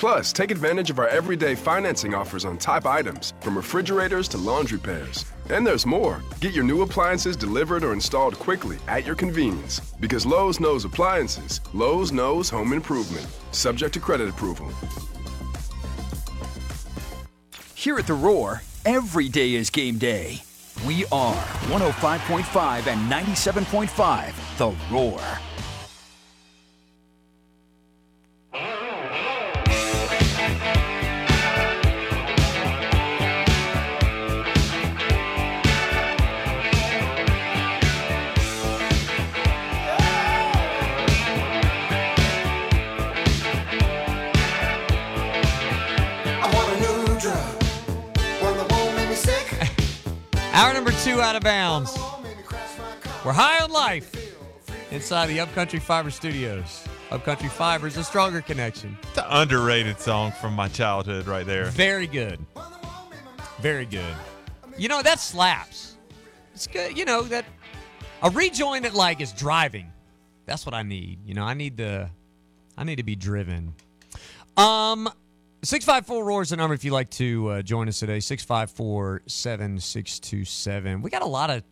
[0.00, 4.78] Plus, take advantage of our everyday financing offers on top items, from refrigerators to laundry
[4.78, 5.26] pairs.
[5.50, 6.22] And there's more.
[6.40, 9.80] Get your new appliances delivered or installed quickly at your convenience.
[10.00, 13.26] Because Lowe's knows appliances, Lowe's knows home improvement.
[13.50, 14.72] Subject to credit approval.
[17.74, 20.40] Here at The Roar, every day is game day.
[20.86, 21.36] We are
[21.68, 25.20] 105.5 and 97.5 The Roar.
[50.60, 51.96] Hour number two out of bounds.
[53.24, 54.14] We're high on life
[54.90, 56.86] inside the Upcountry Fiber Studios.
[57.10, 58.94] Upcountry Fiber is a stronger connection.
[59.04, 61.64] It's an underrated song from my childhood right there.
[61.64, 62.44] Very good.
[63.60, 64.14] Very good.
[64.76, 65.96] You know, that slaps.
[66.52, 66.94] It's good.
[66.94, 67.46] You know, that
[68.22, 69.90] a rejoin that like is driving.
[70.44, 71.20] That's what I need.
[71.24, 72.10] You know, I need the
[72.76, 73.72] I need to be driven.
[74.58, 75.08] Um
[75.62, 81.22] 654 roars the number if you'd like to uh, join us today 654-7627 we got
[81.22, 81.62] a lot of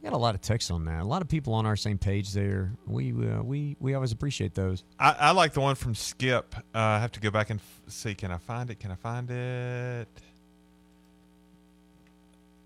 [0.00, 1.98] we got a lot of texts on that a lot of people on our same
[1.98, 5.94] page there we uh, we we always appreciate those I, I like the one from
[5.94, 6.54] Skip.
[6.74, 8.14] Uh, I have to go back and f- see.
[8.14, 8.80] Can I find it?
[8.80, 10.08] Can I find it?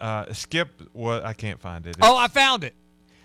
[0.00, 1.24] Uh, Skip, what?
[1.24, 1.96] I can't find it.
[2.02, 2.74] oh i found it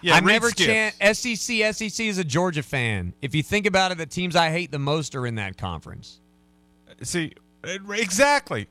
[0.02, 1.76] Yeah, I never chant SEC.
[1.76, 3.14] SEC is a Georgia fan.
[3.22, 6.20] If you think about it, the teams I hate the most are in that conference.
[7.04, 8.68] See, exactly.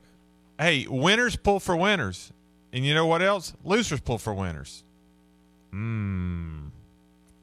[0.59, 2.33] Hey, winners pull for winners,
[2.72, 3.53] and you know what else?
[3.64, 4.83] Losers pull for winners.
[5.70, 6.69] Hmm.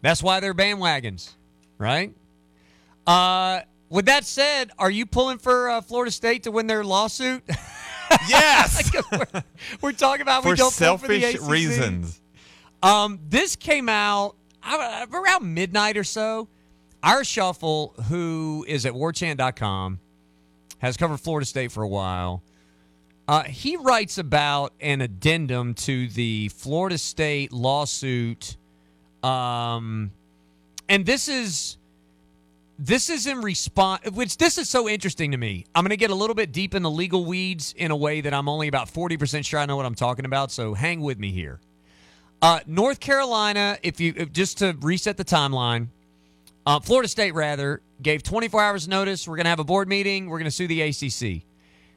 [0.01, 1.31] That's why they're bandwagons,
[1.77, 2.13] right?
[3.05, 7.43] Uh, with that said, are you pulling for uh, Florida State to win their lawsuit?
[8.27, 9.43] Yes, we're,
[9.81, 11.49] we're talking about we don't pull for the selfish ACC.
[11.49, 12.21] reasons.
[12.83, 16.47] Um, this came out uh, around midnight or so.
[17.01, 19.99] Ira Schoffel, who is at warchant.com,
[20.83, 22.43] has covered Florida State for a while.
[23.27, 28.57] Uh, he writes about an addendum to the Florida State lawsuit.
[29.23, 30.11] Um,
[30.89, 31.77] and this is
[32.77, 36.09] this is in response which this is so interesting to me i'm going to get
[36.09, 38.91] a little bit deep in the legal weeds in a way that i'm only about
[38.91, 41.59] 40% sure i know what i'm talking about so hang with me here
[42.41, 45.89] uh, north carolina if you if, just to reset the timeline
[46.65, 50.27] uh, florida state rather gave 24 hours notice we're going to have a board meeting
[50.27, 51.43] we're going to sue the acc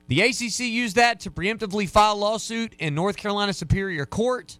[0.09, 4.59] the acc used that to preemptively file a lawsuit in north carolina superior court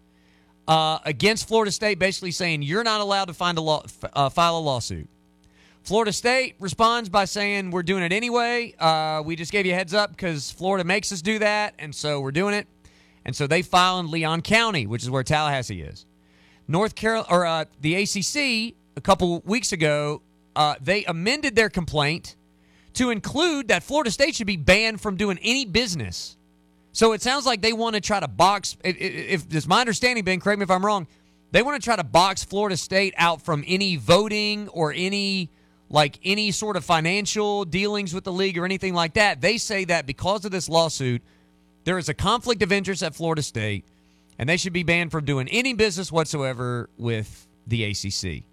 [0.67, 4.57] uh, against florida state basically saying you're not allowed to find a law, uh, file
[4.57, 5.07] a lawsuit
[5.87, 8.75] Florida State responds by saying, We're doing it anyway.
[8.77, 11.95] Uh, we just gave you a heads up because Florida makes us do that, and
[11.95, 12.67] so we're doing it.
[13.23, 16.05] And so they file in Leon County, which is where Tallahassee is.
[16.67, 20.21] North Carolina, or uh, the ACC, a couple weeks ago,
[20.55, 22.35] uh, they amended their complaint
[22.93, 26.35] to include that Florida State should be banned from doing any business.
[26.93, 28.75] So it sounds like they want to try to box.
[28.83, 31.05] If, if, it's my understanding, Ben, correct me if I'm wrong.
[31.51, 35.51] They want to try to box Florida State out from any voting or any
[35.89, 39.39] like any sort of financial dealings with the league or anything like that.
[39.39, 41.21] They say that because of this lawsuit,
[41.85, 43.85] there is a conflict of interest at Florida State,
[44.37, 48.43] and they should be banned from doing any business whatsoever with the ACC.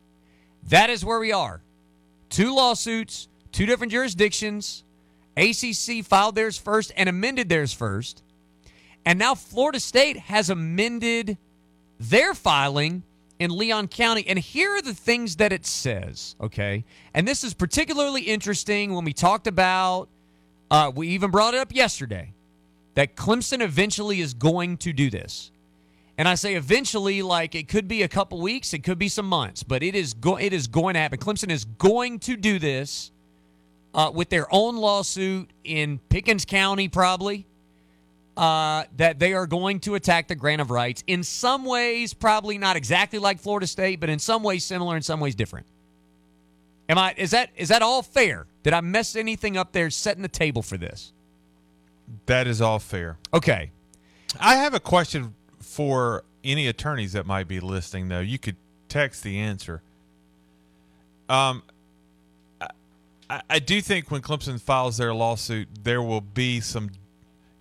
[0.69, 1.61] That is where we are.
[2.31, 4.85] Two lawsuits, two different jurisdictions.
[5.37, 8.23] ACC filed theirs first and amended theirs first.
[9.05, 11.37] And now Florida State has amended
[12.01, 13.03] their filing
[13.39, 14.25] in Leon County.
[14.27, 16.85] And here are the things that it says, okay?
[17.13, 20.09] And this is particularly interesting when we talked about,
[20.71, 22.33] uh, we even brought it up yesterday,
[22.95, 25.51] that Clemson eventually is going to do this.
[26.17, 29.27] And I say eventually, like it could be a couple weeks, it could be some
[29.27, 31.19] months, but it is go- it is going to happen.
[31.19, 33.11] Clemson is going to do this
[33.95, 37.47] uh, with their own lawsuit in Pickens County, probably.
[38.37, 42.59] Uh, that they are going to attack the grant of rights in some ways, probably
[42.59, 45.67] not exactly like Florida State, but in some ways similar, in some ways different.
[46.89, 47.15] Am I?
[47.17, 48.47] Is that is that all fair?
[48.65, 51.13] Did I mess anything up there setting the table for this?
[52.27, 53.19] That is all fair.
[53.33, 53.71] Okay.
[54.41, 55.35] I have a question
[55.75, 58.21] for any attorneys that might be listening, though.
[58.21, 58.55] You could
[58.89, 59.83] text the answer.
[61.29, 61.65] Um,
[63.29, 66.91] I, I- do think when Clemson files their lawsuit, there will be some,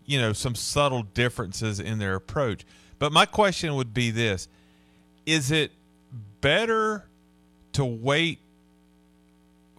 [0.06, 2.66] you know, some subtle differences in their approach.
[3.00, 4.48] But my question would be this:
[5.26, 5.72] Is it
[6.40, 7.06] better
[7.72, 8.38] to wait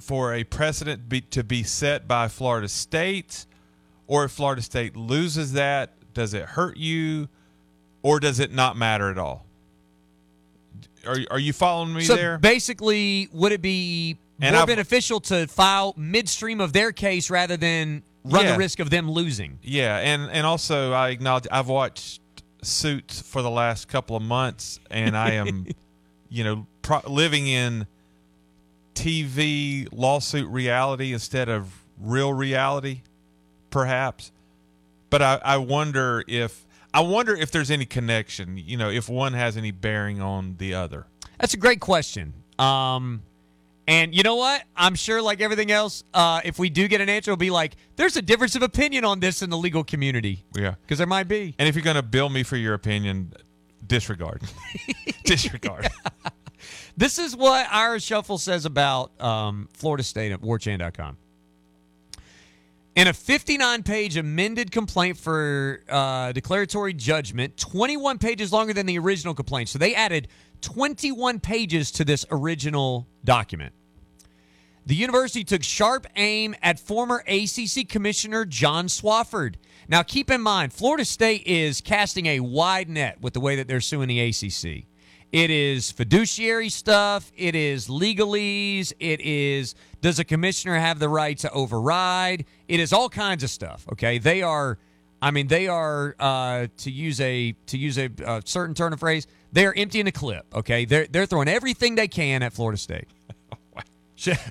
[0.00, 3.46] for a precedent be, to be set by Florida State,
[4.08, 7.28] or if Florida State loses that, does it hurt you,
[8.04, 9.44] or does it not matter at all?
[11.06, 12.38] Are are you following me so there?
[12.38, 17.56] basically, would it be And more I've- beneficial to file midstream of their case rather
[17.56, 18.52] than run Yeah.
[18.52, 19.58] the risk of them losing?
[19.62, 22.20] Yeah, and and also I acknowledge I've watched
[22.62, 25.66] Suits for the last couple of months, and I am,
[26.30, 27.86] you know, pro- living in
[28.94, 31.68] TV lawsuit reality instead of
[32.00, 33.02] real reality,
[33.70, 34.30] perhaps.
[35.10, 36.63] But I, I wonder if
[36.94, 38.56] I wonder if there's any connection.
[38.56, 41.06] You know, if one has any bearing on the other.
[41.40, 42.32] That's a great question.
[42.56, 43.22] Um,
[43.88, 44.62] and you know what?
[44.76, 47.74] I'm sure, like everything else, uh, if we do get an answer, it'll be like,
[47.96, 50.44] there's a difference of opinion on this in the legal community.
[50.54, 50.76] Yeah.
[50.82, 51.56] Because there might be.
[51.58, 53.32] And if you're going to bill me for your opinion,
[53.84, 54.42] disregard.
[55.24, 55.88] disregard.
[56.96, 61.16] This is what Ira Schoffel says about um, Florida State at warchant.com.
[62.96, 68.96] In a 59 page amended complaint for uh, declaratory judgment, 21 pages longer than the
[69.00, 69.68] original complaint.
[69.68, 70.28] So they added
[70.60, 73.72] 21 pages to this original document.
[74.86, 79.56] The university took sharp aim at former ACC Commissioner John Swofford.
[79.88, 83.66] Now, keep in mind, Florida State is casting a wide net with the way that
[83.66, 84.86] they're suing the ACC.
[85.32, 87.32] It is fiduciary stuff.
[87.36, 88.92] It is legalese.
[89.00, 92.44] It is does a commissioner have the right to override?
[92.68, 93.86] It is all kinds of stuff.
[93.92, 94.76] Okay, they are.
[95.22, 99.00] I mean, they are uh, to use a to use a, uh certain turn of
[99.00, 99.26] phrase.
[99.52, 100.44] They are emptying the clip.
[100.54, 103.08] Okay, they're they're throwing everything they can at Florida State.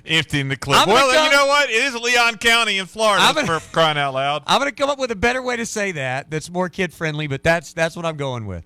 [0.04, 0.86] Emptying the clip.
[0.88, 1.70] Well, go- you know what?
[1.70, 4.42] It is Leon County in Florida I'm gonna- for crying out loud.
[4.46, 6.30] I'm going to come up with a better way to say that.
[6.30, 8.64] That's more kid friendly, but that's that's what I'm going with.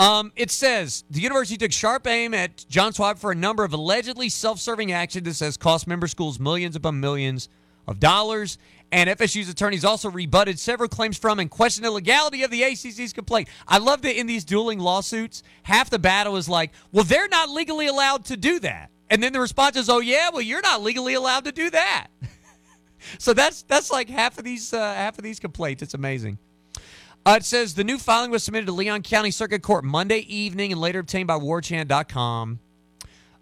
[0.00, 3.74] Um, it says the university took sharp aim at John Swab for a number of
[3.74, 7.50] allegedly self-serving actions that says cost member schools millions upon millions
[7.86, 8.56] of dollars.
[8.92, 13.12] And FSU's attorneys also rebutted several claims from and questioned the legality of the ACC's
[13.12, 13.50] complaint.
[13.68, 17.50] I love that in these dueling lawsuits, half the battle is like, well, they're not
[17.50, 18.90] legally allowed to do that.
[19.10, 22.06] And then the response is, oh, yeah, well, you're not legally allowed to do that.
[23.18, 25.82] So that's that's like half of these uh, half of these complaints.
[25.82, 26.36] It's amazing.
[27.26, 30.72] Uh, it says the new filing was submitted to Leon County Circuit Court Monday evening
[30.72, 32.60] and later obtained by warchant.com.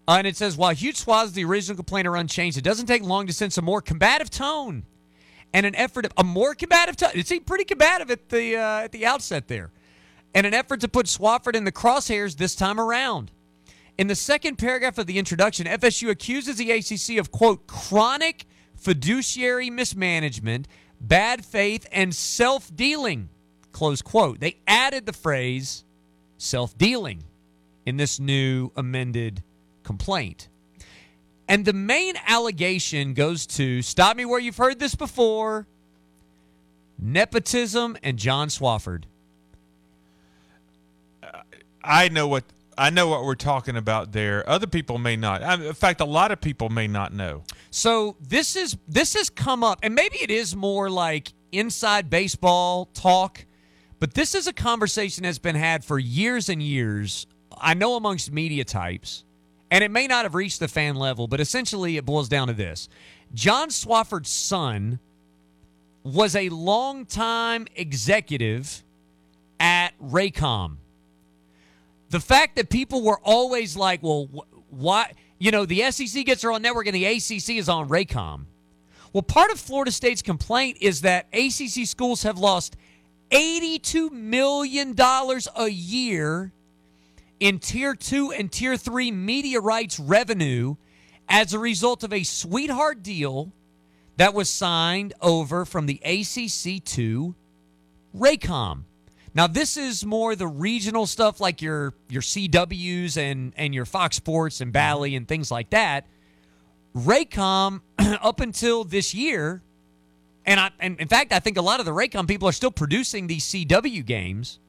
[0.07, 2.87] Uh, and it says while huge swaths of the original complaint are unchanged, it doesn't
[2.87, 4.83] take long to sense a more combative tone
[5.53, 7.11] and an effort of a more combative tone.
[7.13, 9.71] It seemed pretty combative at the uh, at the outset there,
[10.33, 13.31] and an effort to put Swofford in the crosshairs this time around.
[13.97, 18.45] In the second paragraph of the introduction, FSU accuses the ACC of, quote, chronic
[18.75, 20.67] fiduciary mismanagement,
[21.01, 23.29] bad faith, and self dealing,
[23.71, 24.39] close quote.
[24.39, 25.83] They added the phrase
[26.37, 27.23] self dealing
[27.85, 29.43] in this new amended
[29.83, 30.49] complaint.
[31.47, 35.67] And the main allegation goes to stop me where you've heard this before
[36.99, 39.05] nepotism and John Swofford.
[41.23, 41.41] Uh,
[41.83, 42.43] I know what
[42.77, 44.47] I know what we're talking about there.
[44.49, 45.41] Other people may not.
[45.61, 47.43] In fact, a lot of people may not know.
[47.71, 52.85] So this is this has come up, and maybe it is more like inside baseball
[52.93, 53.45] talk,
[53.99, 57.27] but this is a conversation that's been had for years and years.
[57.57, 59.23] I know amongst media types,
[59.71, 62.53] and it may not have reached the fan level, but essentially it boils down to
[62.53, 62.89] this:
[63.33, 64.99] John Swofford's son
[66.03, 68.83] was a longtime executive
[69.59, 70.77] at Raycom
[72.09, 75.13] the fact that people were always like, well, wh- why?
[75.37, 78.45] You know, the SEC gets their own network and the ACC is on Raycom.
[79.13, 82.75] Well, part of Florida State's complaint is that ACC schools have lost
[83.31, 86.51] $82 million a year
[87.39, 90.75] in Tier 2 and Tier 3 media rights revenue
[91.27, 93.51] as a result of a sweetheart deal
[94.17, 97.35] that was signed over from the ACC to
[98.15, 98.83] Raycom.
[99.33, 104.17] Now this is more the regional stuff like your your CWs and and your Fox
[104.17, 106.07] Sports and Bally and things like that.
[106.95, 109.61] Raycom up until this year
[110.49, 112.71] and I and in fact I think a lot of the Raycom people are still
[112.71, 114.59] producing these CW games,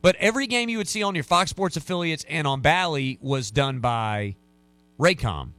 [0.00, 3.50] but every game you would see on your Fox Sports affiliates and on Bally was
[3.50, 4.34] done by
[4.98, 5.50] Raycom.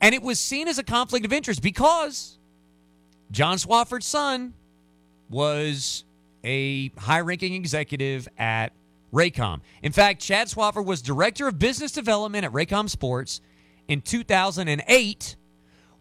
[0.00, 2.38] And it was seen as a conflict of interest because
[3.30, 4.54] John Swofford's son
[5.28, 6.04] was
[6.42, 8.72] a high ranking executive at
[9.12, 9.60] Raycom.
[9.82, 13.42] In fact, Chad Swofford was director of business development at Raycom Sports
[13.88, 15.36] in 2008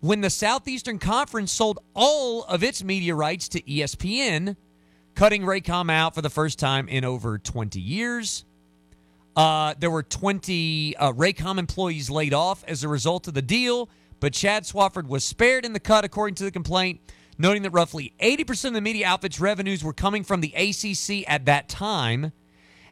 [0.02, 4.56] when the Southeastern Conference sold all of its media rights to ESPN,
[5.14, 8.44] cutting Raycom out for the first time in over 20 years.
[9.36, 13.90] Uh, there were 20 uh, Raycom employees laid off as a result of the deal,
[14.20, 17.00] but Chad Swofford was spared in the cut, according to the complaint,
[17.38, 21.46] noting that roughly 80% of the media outfit's revenues were coming from the ACC at
[21.46, 22.32] that time.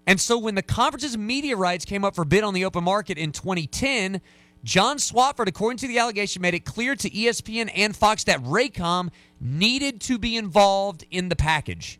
[0.06, 3.18] And so when the conference's media rights came up for bid on the open market
[3.18, 4.22] in 2010,
[4.64, 9.10] John Swofford, according to the allegation, made it clear to ESPN and Fox that Raycom
[9.40, 12.00] needed to be involved in the package.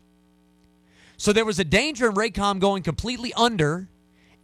[1.16, 3.88] So there was a danger in Raycom going completely under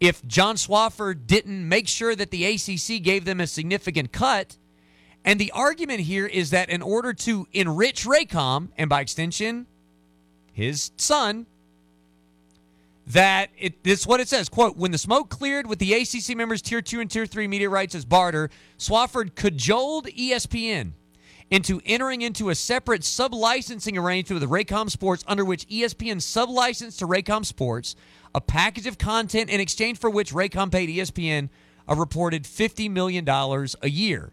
[0.01, 4.57] if John Swofford didn't make sure that the ACC gave them a significant cut.
[5.25, 9.67] And the argument here is that in order to enrich Raycom, and by extension,
[10.53, 11.47] his son,
[13.07, 16.37] that it this is what it says quote when the smoke cleared with the acc
[16.37, 20.93] members tier 2 and tier 3 media rights as barter swofford cajoled espn
[21.51, 27.07] into entering into a separate sub-licensing arrangement with Raycom Sports under which ESPN sub-licensed to
[27.07, 27.95] Raycom Sports
[28.35, 31.49] a package of content in exchange for which Raycom paid ESPN
[31.89, 34.33] a reported $50 million a year.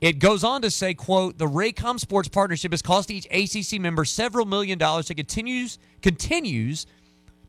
[0.00, 4.04] It goes on to say, quote, the Raycom Sports partnership has cost each ACC member
[4.04, 6.86] several million dollars and continues continues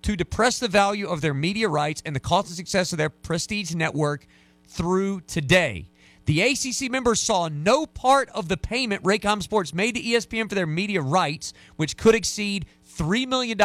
[0.03, 3.09] to depress the value of their media rights and the cost and success of their
[3.09, 4.25] prestige network
[4.67, 5.89] through today.
[6.25, 10.55] The ACC members saw no part of the payment Raycom Sports made to ESPN for
[10.55, 12.65] their media rights, which could exceed
[12.97, 13.57] $3 million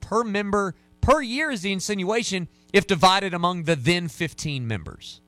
[0.00, 5.22] per member per year, is the insinuation, if divided among the then 15 members.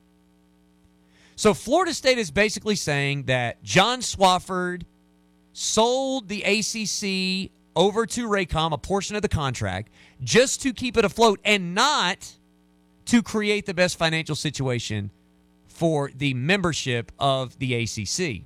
[1.35, 4.83] So Florida State is basically saying that John Swofford
[5.51, 9.91] sold the ACC over to Raycom a portion of the contract
[10.23, 12.37] just to keep it afloat and not
[13.05, 15.11] to create the best financial situation
[15.67, 18.43] for the membership of the ACC.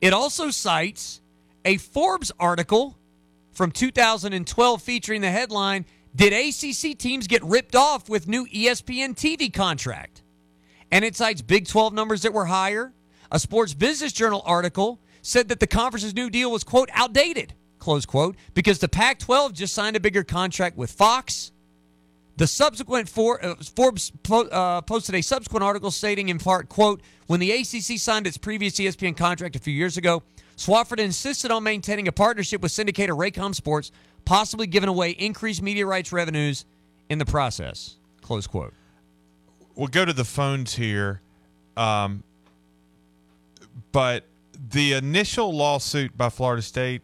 [0.00, 1.20] It also cites
[1.64, 2.98] a Forbes article
[3.52, 9.52] from 2012 featuring the headline Did ACC teams get ripped off with new ESPN TV
[9.52, 10.22] contract?
[10.90, 12.92] And it cites Big 12 numbers that were higher.
[13.30, 17.54] A Sports Business Journal article said that the conference's new deal was, quote, outdated,
[17.86, 21.52] close quote, because the Pac 12 just signed a bigger contract with Fox.
[22.36, 27.00] The subsequent for, uh, Forbes po- uh, posted a subsequent article stating, in part, quote,
[27.28, 30.24] when the ACC signed its previous ESPN contract a few years ago,
[30.56, 33.92] Swofford insisted on maintaining a partnership with syndicator Raycom Sports,
[34.24, 36.64] possibly giving away increased media rights revenues
[37.08, 37.98] in the process.
[38.20, 38.74] Close quote.
[39.76, 41.20] We'll go to the phones here.
[41.76, 42.24] Um,
[43.92, 44.24] but
[44.72, 47.02] the initial lawsuit by Florida State,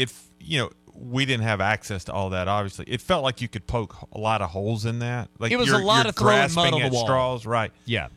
[0.00, 2.48] it you know we didn't have access to all that.
[2.48, 5.28] Obviously, it felt like you could poke a lot of holes in that.
[5.38, 7.04] Like It was a lot of throwing mud on the at wall.
[7.04, 7.72] straws, right?
[7.84, 8.08] Yeah.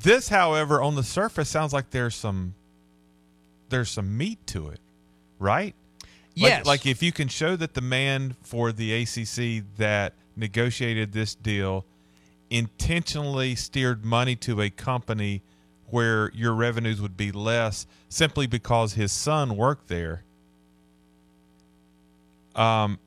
[0.00, 2.54] This, however, on the surface, sounds like there's some
[3.70, 4.80] there's some meat to it,
[5.38, 5.74] right?
[6.02, 6.66] Like, Yes.
[6.66, 11.84] Like if you can show that the man for the ACC that negotiated this deal
[12.50, 15.42] intentionally steered money to a company
[15.86, 20.22] where your revenues would be less simply because his son worked there.
[22.54, 22.98] Um,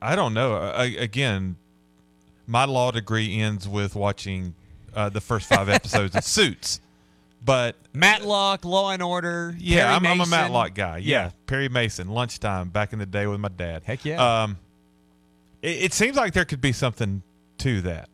[0.00, 0.54] I don't know.
[0.56, 1.56] I, again,
[2.46, 4.54] my law degree ends with watching
[4.94, 6.80] uh, the first five episodes of Suits,
[7.44, 9.54] but Matlock, Law and Order.
[9.58, 10.98] yeah, Perry I'm, I'm a Matlock guy.
[10.98, 11.24] Yeah.
[11.24, 11.30] Yeah.
[11.46, 13.82] Perry Mason, lunchtime back in the day with my dad.
[13.84, 14.42] Heck yeah.
[14.42, 14.58] Um,
[15.60, 17.22] it, it seems like there could be something
[17.58, 18.08] to that.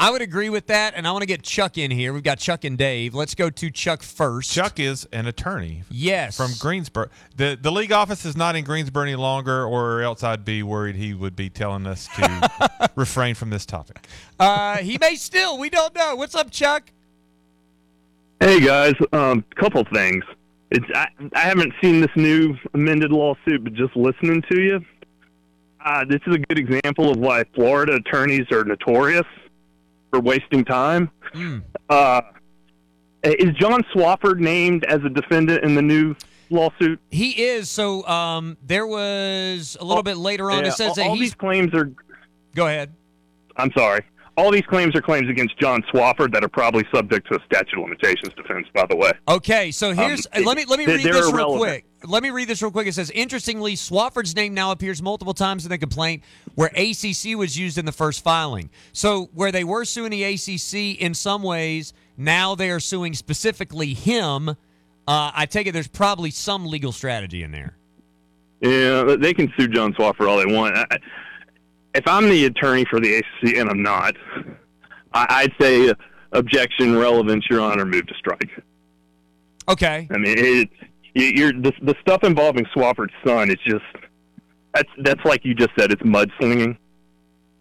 [0.00, 2.14] I would agree with that, and I want to get Chuck in here.
[2.14, 3.14] We've got Chuck and Dave.
[3.14, 4.50] Let's go to Chuck first.
[4.50, 7.10] Chuck is an attorney yes, from Greensboro.
[7.36, 10.96] the The league office is not in Greensboro any longer, or else I'd be worried
[10.96, 14.06] he would be telling us to refrain from this topic.
[14.38, 15.58] Uh, he may still.
[15.58, 16.16] We don't know.
[16.16, 16.90] What's up, Chuck?
[18.40, 20.24] Hey guys, um, couple things.
[20.70, 24.80] It's I, I haven't seen this new amended lawsuit, but just listening to you,
[25.84, 29.26] uh, this is a good example of why Florida attorneys are notorious
[30.10, 31.10] for wasting time.
[31.88, 32.20] Uh,
[33.22, 36.14] is John Swofford named as a defendant in the new
[36.50, 37.00] lawsuit?
[37.10, 37.70] He is.
[37.70, 40.62] So um, there was a little bit later on.
[40.62, 41.20] Yeah, it says all, that all he's.
[41.30, 41.90] these claims are.
[42.54, 42.92] Go ahead.
[43.56, 44.04] I'm sorry.
[44.40, 47.78] All these claims are claims against John Swofford that are probably subject to a statute
[47.78, 48.66] of limitations defense.
[48.74, 49.12] By the way.
[49.28, 51.84] Okay, so here's Um, let me let me read this real quick.
[52.06, 52.86] Let me read this real quick.
[52.86, 56.22] It says, interestingly, Swofford's name now appears multiple times in the complaint
[56.54, 58.70] where ACC was used in the first filing.
[58.94, 63.92] So where they were suing the ACC in some ways, now they are suing specifically
[63.92, 64.48] him.
[64.48, 64.54] Uh,
[65.06, 67.76] I take it there's probably some legal strategy in there.
[68.62, 70.78] Yeah, they can sue John Swofford all they want.
[70.78, 70.98] I,
[71.94, 74.16] if I'm the attorney for the ACC, and I'm not,
[75.12, 75.92] I, I'd say
[76.32, 78.50] objection, relevance, Your Honor, move to strike.
[79.68, 80.08] Okay.
[80.10, 80.68] I mean, it,
[81.14, 83.50] you- you're the, the stuff involving Swofford's son.
[83.50, 83.84] It's just
[84.74, 85.90] that's that's like you just said.
[85.92, 86.76] It's mudslinging.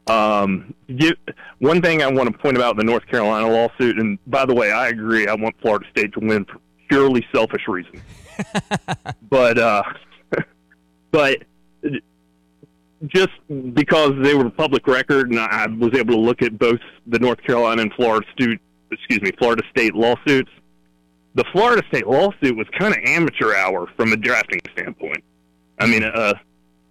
[0.07, 1.13] Um, give,
[1.59, 4.71] one thing I want to point about the North Carolina lawsuit, and by the way,
[4.71, 5.27] I agree.
[5.27, 6.59] I want Florida State to win for
[6.89, 8.01] purely selfish reasons.
[9.29, 9.83] but uh,
[11.11, 11.37] but
[13.07, 13.29] just
[13.73, 17.41] because they were public record, and I was able to look at both the North
[17.43, 18.59] Carolina and Florida State,
[18.91, 20.51] excuse me, Florida State lawsuits.
[21.35, 25.23] The Florida State lawsuit was kind of amateur hour from a drafting standpoint.
[25.79, 26.33] I mean, a,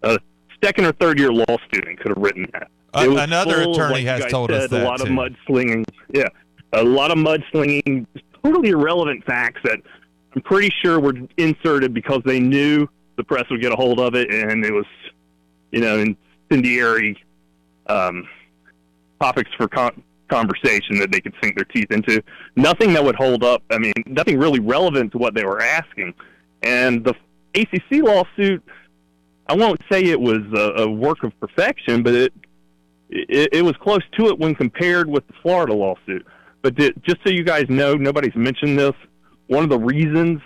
[0.02, 0.18] a
[0.64, 2.68] second or third year law student could have written that.
[2.94, 5.04] Uh, another full attorney like has told us that, a lot too.
[5.04, 5.84] of mudslinging.
[6.12, 6.28] Yeah,
[6.72, 8.06] a lot of mudslinging,
[8.42, 9.78] totally irrelevant facts that
[10.34, 14.14] I'm pretty sure were inserted because they knew the press would get a hold of
[14.14, 14.86] it, and it was,
[15.70, 16.14] you know,
[16.50, 17.22] incendiary
[17.87, 18.28] um,
[19.20, 22.22] topics for con- conversation that they could sink their teeth into.
[22.56, 23.62] Nothing that would hold up.
[23.70, 26.14] I mean, nothing really relevant to what they were asking.
[26.62, 27.14] And the
[27.54, 28.62] ACC lawsuit,
[29.48, 32.32] I won't say it was a, a work of perfection, but it,
[33.08, 36.26] it it was close to it when compared with the Florida lawsuit.
[36.62, 38.94] But di- just so you guys know, nobody's mentioned this.
[39.46, 40.40] One of the reasons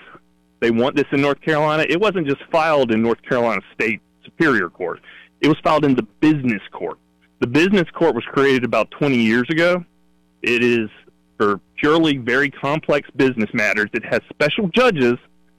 [0.61, 4.71] they want this in North Carolina, it wasn't just filed in North Carolina State Superior
[4.71, 5.01] Court.
[5.41, 6.99] It was filed in the business court.
[7.41, 9.85] The business court was created about 20 years ago.
[10.43, 10.89] It is
[11.37, 13.91] for purely very complex business matters.
[13.93, 15.15] It has special judges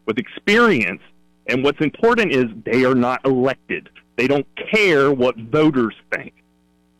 [0.05, 1.01] with experience,
[1.47, 3.89] and what's important is they are not elected.
[4.15, 6.33] They don't care what voters think.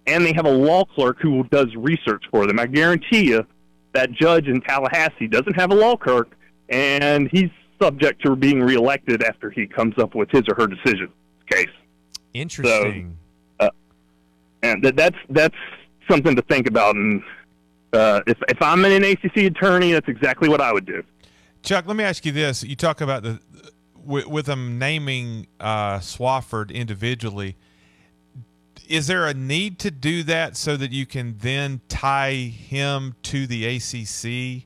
[0.05, 2.59] And they have a law clerk who does research for them.
[2.59, 3.47] I guarantee you
[3.93, 6.35] that judge in Tallahassee doesn't have a law clerk,
[6.67, 7.51] and he's
[7.81, 11.09] subject to being reelected after he comes up with his or her decision
[11.55, 11.69] case.
[12.33, 13.17] Interesting.
[14.63, 15.55] And that, that's that's
[16.09, 16.95] something to think about.
[16.95, 17.21] And
[17.91, 21.03] uh, if if I'm an ACC attorney, that's exactly what I would do.
[21.61, 23.39] Chuck, let me ask you this: You talk about the
[24.03, 27.57] with, with them naming uh, Swofford individually.
[28.87, 33.47] Is there a need to do that so that you can then tie him to
[33.47, 34.65] the ACC?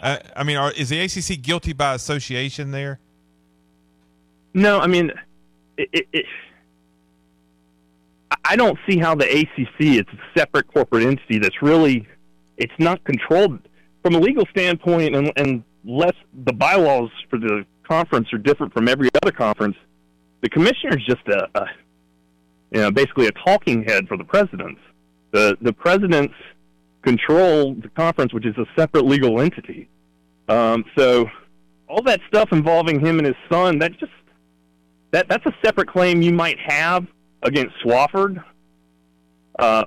[0.00, 3.00] Uh, I mean, are, is the ACC guilty by association there?
[4.54, 5.12] No, I mean,
[5.92, 6.26] it, it,
[8.44, 12.06] I don't see how the ACC is a separate corporate entity that's really
[12.56, 13.58] it's not controlled
[14.02, 16.14] from a legal standpoint, and, and unless
[16.44, 19.76] the bylaws for the conference are different from every other conference,
[20.42, 21.66] the commissioner is just a, a
[22.70, 24.80] you know basically a talking head for the presidents.
[25.32, 26.34] The the presidents
[27.02, 29.88] control the conference, which is a separate legal entity.
[30.48, 31.28] Um, so
[31.88, 34.12] all that stuff involving him and his son, that just
[35.12, 37.06] that that's a separate claim you might have
[37.42, 38.42] against Swofford.
[39.58, 39.84] Uh,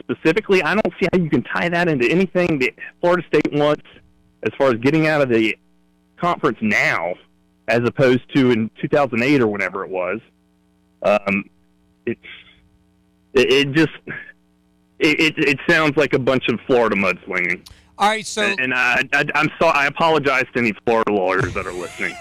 [0.00, 3.84] specifically, I don't see how you can tie that into anything that Florida State wants
[4.42, 5.56] as far as getting out of the
[6.16, 7.14] conference now,
[7.68, 10.20] as opposed to in 2008 or whenever it was.
[11.02, 11.44] Um,
[12.06, 12.20] it's
[13.34, 13.92] it, it just
[14.98, 17.66] it, it it sounds like a bunch of Florida mudslinging.
[17.96, 19.72] All right, so and I, I I'm sorry.
[19.78, 22.16] I apologize to any Florida lawyers that are listening.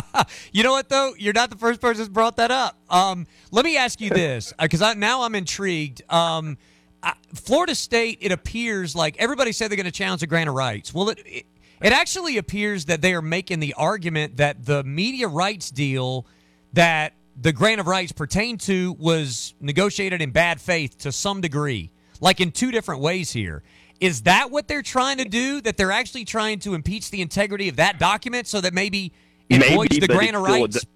[0.52, 1.14] you know what though?
[1.18, 2.78] You're not the first person that's brought that up.
[2.90, 6.02] Um, let me ask you this, because now I'm intrigued.
[6.12, 6.58] Um,
[7.02, 10.54] I, Florida State, it appears like everybody said they're going to challenge the grant of
[10.54, 10.92] rights.
[10.92, 11.46] Well, it, it
[11.82, 16.26] it actually appears that they are making the argument that the media rights deal
[16.72, 21.90] that the grant of rights pertained to was negotiated in bad faith to some degree,
[22.20, 23.62] like in two different ways here.
[24.00, 25.60] Is that what they're trying to do?
[25.60, 29.12] That they're actually trying to impeach the integrity of that document so that maybe
[29.48, 30.88] it Maybe, voids the grant of rights di-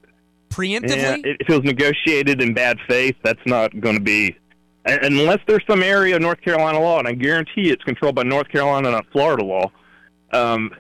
[0.50, 0.96] preemptively?
[0.96, 4.37] Yeah, if it was negotiated in bad faith, that's not going to be.
[4.84, 8.48] Unless there's some area of North Carolina law, and I guarantee it's controlled by North
[8.48, 9.70] Carolina, not Florida law.
[10.32, 10.70] Um,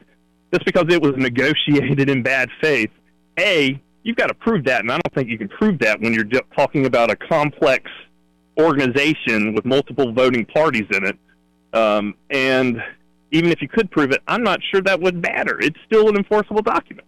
[0.52, 2.90] just because it was negotiated in bad faith,
[3.38, 6.14] a you've got to prove that, and I don't think you can prove that when
[6.14, 6.24] you're
[6.56, 7.90] talking about a complex
[8.58, 11.18] organization with multiple voting parties in it.
[11.72, 12.82] Um, and
[13.30, 15.60] even if you could prove it, I'm not sure that would matter.
[15.60, 17.06] It's still an enforceable document.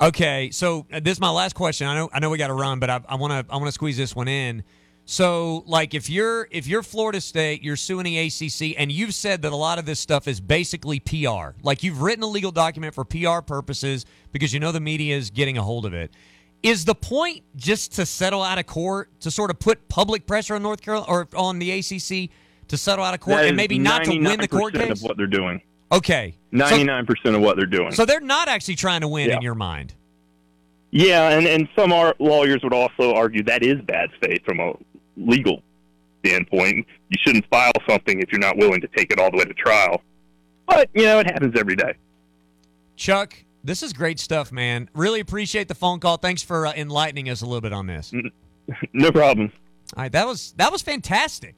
[0.00, 1.86] Okay, so uh, this is my last question.
[1.86, 3.72] I know I know we got to run, but I want to I want to
[3.72, 4.64] squeeze this one in.
[5.06, 9.42] So, like, if you're if you're Florida State, you're suing the ACC, and you've said
[9.42, 11.50] that a lot of this stuff is basically PR.
[11.62, 15.30] Like, you've written a legal document for PR purposes because you know the media is
[15.30, 16.12] getting a hold of it.
[16.62, 20.54] Is the point just to settle out of court to sort of put public pressure
[20.54, 22.30] on North Carolina or on the ACC
[22.68, 24.90] to settle out of court and maybe not to win the court 99% case?
[24.98, 25.60] of what they're doing.
[25.92, 27.92] Okay, Ninety-nine percent of what they're doing.
[27.92, 29.36] so they're not actually trying to win Yeah.
[29.36, 29.94] in your mind.
[30.90, 34.72] yeah, and and some lawyers would also argue that is bad faith from a
[35.16, 35.62] legal
[36.24, 36.86] standpoint.
[37.10, 39.54] You shouldn't file something if you're not willing to take it all the way to
[39.54, 40.02] trial.
[40.66, 41.92] But you know, it happens every day.
[42.96, 44.88] Chuck, this is great stuff, man.
[44.94, 46.16] Really appreciate the phone call.
[46.16, 48.12] Thanks for uh, enlightening us a little bit on this.
[48.94, 49.52] No problem.
[49.94, 51.54] All right, that was that was fantastic.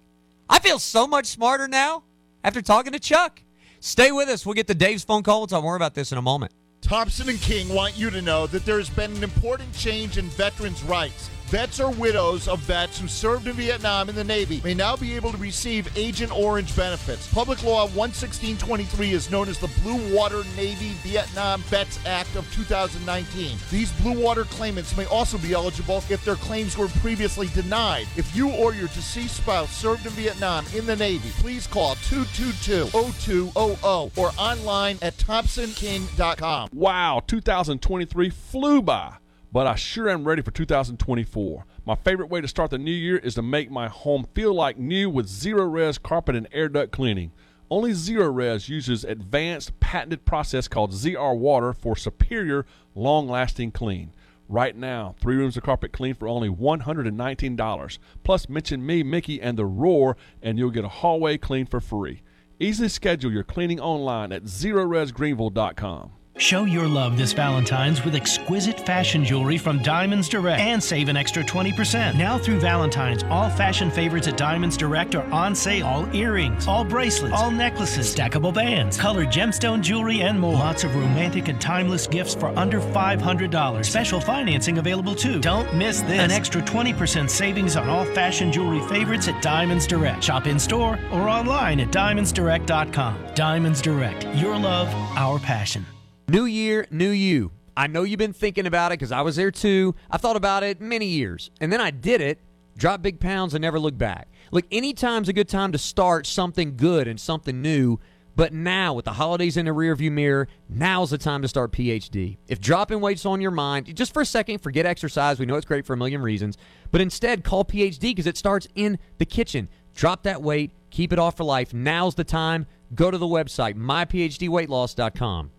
[0.49, 2.05] I feel so much smarter now
[2.45, 3.43] after talking to Chuck.
[3.81, 4.47] Stay with us.
[4.47, 5.41] We'll get to Dave's phone call.
[5.41, 6.53] We'll talk more about this in a moment.
[6.81, 10.83] Thompson and King want you to know that there's been an important change in veterans'
[10.85, 11.31] rights.
[11.47, 15.15] Vets or widows of vets who served in Vietnam in the Navy may now be
[15.15, 17.33] able to receive Agent Orange benefits.
[17.33, 23.59] Public Law 11623 is known as the Blue Water Navy Vietnam Vets Act of 2019.
[23.71, 28.09] These Blue Water claimants may also be eligible if their claims were previously denied.
[28.17, 34.19] If you or your deceased spouse served in Vietnam in the Navy, please call 222-0200
[34.19, 36.71] or online at thompsonking.com.
[36.73, 39.19] Wow, 2023 flew by
[39.53, 41.65] but I sure am ready for 2024.
[41.85, 44.79] My favorite way to start the new year is to make my home feel like
[44.79, 47.33] new with Zerorez carpet and air duct cleaning.
[47.71, 54.13] Only Zerorez uses advanced patented process called ZR Water for superior, long-lasting clean.
[54.49, 57.99] Right now, three rooms of carpet clean for only $119.
[58.23, 62.23] Plus, mention me, Mickey, and the Roar, and you'll get a hallway clean for free.
[62.61, 66.13] Easily schedule your cleaning online at ZerorezGreenville.com.
[66.39, 71.17] Show your love this Valentine's with exquisite fashion jewelry from Diamonds Direct and save an
[71.17, 72.15] extra 20%.
[72.15, 75.87] Now through Valentine's, all fashion favorites at Diamonds Direct are on sale.
[75.87, 80.53] All earrings, all bracelets, all necklaces, stackable bands, colored gemstone jewelry, and more.
[80.53, 83.85] Lots of romantic and timeless gifts for under $500.
[83.87, 85.41] Special financing available too.
[85.41, 86.21] Don't miss this.
[86.21, 90.23] An extra 20% savings on all fashion jewelry favorites at Diamonds Direct.
[90.23, 93.35] Shop in store or online at diamondsdirect.com.
[93.35, 94.27] Diamonds Direct.
[94.37, 95.87] Your love, our passion.
[96.29, 97.53] New year, new you.
[97.77, 99.95] I know you've been thinking about it because I was there too.
[100.11, 101.53] I thought about it many years.
[101.61, 102.41] And then I did it,
[102.77, 104.27] dropped big pounds, and never looked back.
[104.51, 108.01] Look, anytime's a good time to start something good and something new.
[108.35, 112.39] But now, with the holidays in the rearview mirror, now's the time to start PhD.
[112.49, 115.39] If dropping weight's on your mind, just for a second, forget exercise.
[115.39, 116.59] We know it's great for a million reasons.
[116.91, 119.69] But instead, call PhD because it starts in the kitchen.
[119.95, 121.73] Drop that weight, keep it off for life.
[121.73, 122.67] Now's the time.
[122.97, 125.53] Go to the website, myphdweightloss.com.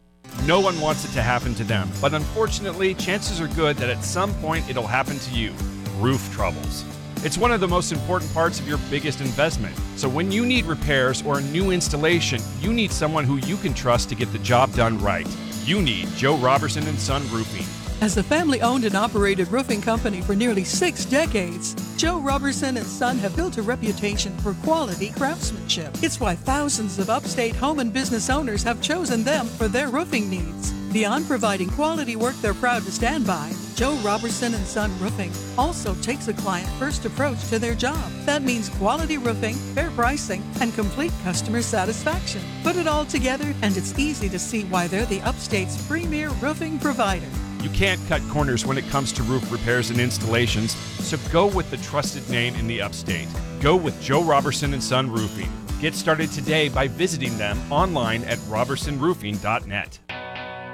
[0.46, 4.04] No one wants it to happen to them, but unfortunately, chances are good that at
[4.04, 5.54] some point it'll happen to you
[6.00, 6.84] roof troubles.
[7.24, 9.76] It's one of the most important parts of your biggest investment.
[9.96, 13.74] So when you need repairs or a new installation, you need someone who you can
[13.74, 15.28] trust to get the job done right.
[15.66, 17.66] You need Joe Robertson and Son Roofing.
[18.00, 22.86] As a family owned and operated roofing company for nearly six decades, Joe Robertson and
[22.86, 25.96] Son have built a reputation for quality craftsmanship.
[26.04, 30.30] It's why thousands of upstate home and business owners have chosen them for their roofing
[30.30, 30.72] needs.
[30.94, 35.96] Beyond providing quality work they're proud to stand by, Joe Robertson and Son Roofing also
[35.96, 38.12] takes a client first approach to their job.
[38.26, 42.42] That means quality roofing, fair pricing, and complete customer satisfaction.
[42.62, 46.78] Put it all together, and it's easy to see why they're the upstate's premier roofing
[46.80, 47.28] provider.
[47.62, 51.70] You can't cut corners when it comes to roof repairs and installations, so go with
[51.72, 53.28] the trusted name in the upstate.
[53.62, 55.52] Go with Joe Robertson and Son Roofing.
[55.80, 60.00] Get started today by visiting them online at robertsonroofing.net.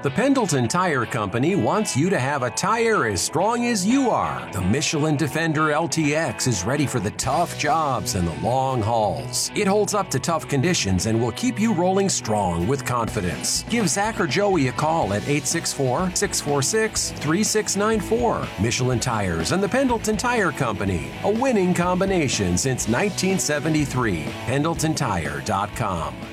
[0.04, 4.52] The Pendleton Tire Company wants you to have a tire as strong as you are.
[4.52, 9.50] The Michelin Defender LTX is ready for the tough jobs and the long hauls.
[9.56, 13.64] It holds up to tough conditions and will keep you rolling strong with confidence.
[13.70, 18.46] Give Zach or Joey a call at 864 646 3694.
[18.62, 24.26] Michelin Tires and the Pendleton Tire Company, a winning combination since 1973.
[24.48, 26.33] PendletonTire.com.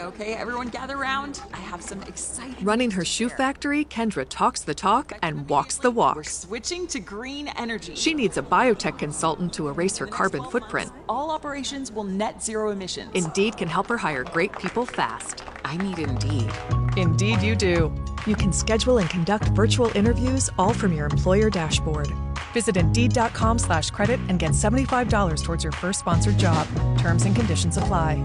[0.00, 1.42] Okay, everyone gather around.
[1.52, 2.64] I have some exciting.
[2.64, 6.16] Running her shoe factory, Kendra talks the talk and walks the walk.
[6.16, 7.94] We're switching to green energy.
[7.96, 10.90] She needs a biotech consultant to erase her carbon footprint.
[11.06, 13.10] All operations will net zero emissions.
[13.14, 15.44] Indeed can help her hire great people fast.
[15.66, 16.50] I need Indeed.
[16.96, 17.94] Indeed, you do.
[18.26, 22.08] You can schedule and conduct virtual interviews all from your employer dashboard.
[22.54, 26.66] Visit Indeed.com slash credit and get $75 towards your first sponsored job.
[26.96, 28.18] Terms and conditions apply.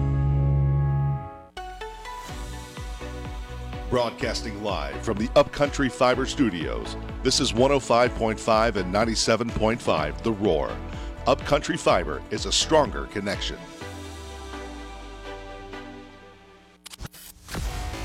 [3.96, 6.98] Broadcasting live from the Upcountry Fiber Studios.
[7.22, 10.70] This is 105.5 and 97.5 The Roar.
[11.26, 13.56] Upcountry Fiber is a stronger connection.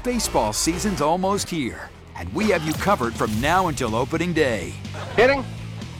[0.01, 4.73] Baseball season's almost here, and we have you covered from now until opening day.
[5.17, 5.43] Hitting?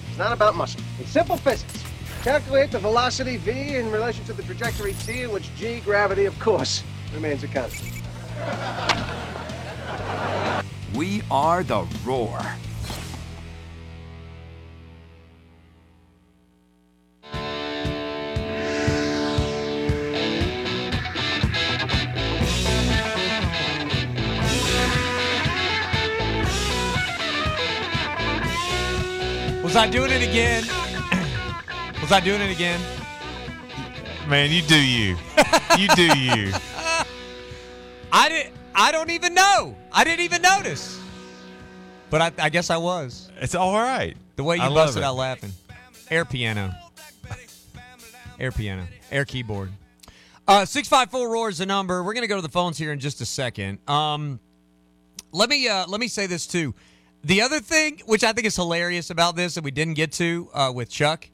[0.08, 0.80] It's not about muscle.
[1.02, 1.84] It's simple physics.
[2.24, 6.40] Calculate the velocity v in relation to the trajectory t, in which g, gravity, of
[6.40, 6.82] course,
[7.14, 7.92] remains a constant.
[10.94, 12.40] We are the Roar.
[29.64, 30.64] Was I doing it again?
[32.02, 32.82] Was I doing it again?
[34.28, 35.16] Man, you do you.
[35.78, 36.52] You do you.
[38.12, 38.61] I did.
[38.76, 39.76] I don't even know.
[39.92, 41.00] I didn't even notice.
[42.10, 43.30] But I, I guess I was.
[43.40, 44.16] It's all right.
[44.36, 45.06] The way you I busted it.
[45.06, 45.52] out laughing.
[46.10, 46.74] Air piano.
[48.40, 48.88] Air piano.
[49.12, 49.72] Air keyboard.
[50.48, 52.04] Uh, 654 roar is the number.
[52.04, 53.78] We're gonna go to the phones here in just a second.
[53.88, 54.40] Um,
[55.32, 56.74] let me uh, let me say this too.
[57.24, 60.50] The other thing, which I think is hilarious about this, that we didn't get to
[60.54, 61.30] uh, with Chuck,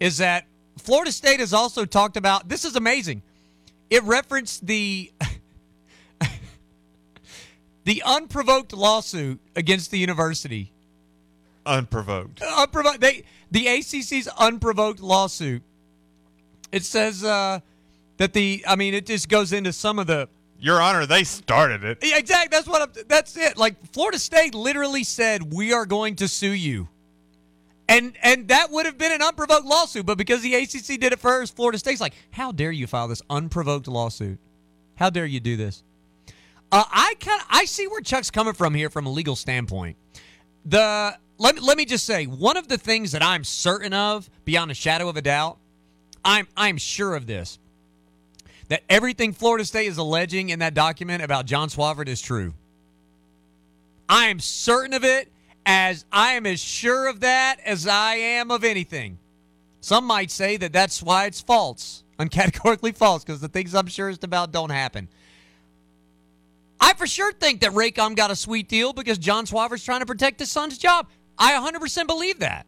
[0.00, 0.46] is that
[0.78, 2.48] Florida State has also talked about.
[2.48, 3.22] This is amazing.
[3.88, 5.12] It referenced the
[7.84, 10.72] the unprovoked lawsuit against the university.
[11.66, 12.42] Unprovoked.
[12.42, 13.00] Unprovoked.
[13.00, 15.62] They the ACC's unprovoked lawsuit.
[16.72, 17.60] It says uh,
[18.16, 18.64] that the.
[18.66, 20.28] I mean, it just goes into some of the.
[20.58, 21.98] Your Honor, they started it.
[22.02, 22.56] Yeah, exactly.
[22.56, 22.82] That's what.
[22.82, 23.58] I'm, that's it.
[23.58, 26.88] Like Florida State literally said, "We are going to sue you,"
[27.88, 30.06] and and that would have been an unprovoked lawsuit.
[30.06, 33.22] But because the ACC did it first, Florida State's like, "How dare you file this
[33.28, 34.38] unprovoked lawsuit?
[34.96, 35.82] How dare you do this?"
[36.72, 39.98] Uh, I of I see where Chuck's coming from here from a legal standpoint.
[40.64, 44.30] The let me, let me just say one of the things that I'm certain of
[44.46, 45.58] beyond a shadow of a doubt,
[46.24, 47.58] I'm I'm sure of this
[48.68, 52.54] that everything Florida State is alleging in that document about John Swofford is true.
[54.08, 55.30] I am certain of it
[55.66, 59.18] as I am as sure of that as I am of anything.
[59.82, 64.24] Some might say that that's why it's false, uncategorically false, because the things I'm surest
[64.24, 65.08] about don't happen.
[66.82, 70.06] I for sure think that Raycom got a sweet deal because John Swofford's trying to
[70.06, 71.06] protect his son's job.
[71.38, 72.66] I 100% believe that.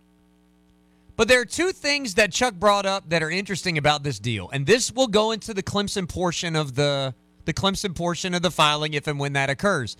[1.16, 4.48] But there are two things that Chuck brought up that are interesting about this deal,
[4.52, 8.50] and this will go into the Clemson portion of the the Clemson portion of the
[8.50, 9.96] filing if and when that occurs.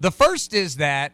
[0.00, 1.12] The first is that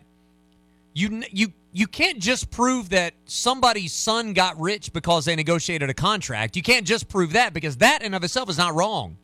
[0.93, 5.95] you you you can't just prove that somebody's son got rich because they negotiated a
[5.95, 6.57] contract.
[6.57, 9.17] You can't just prove that because that in of itself is not wrong.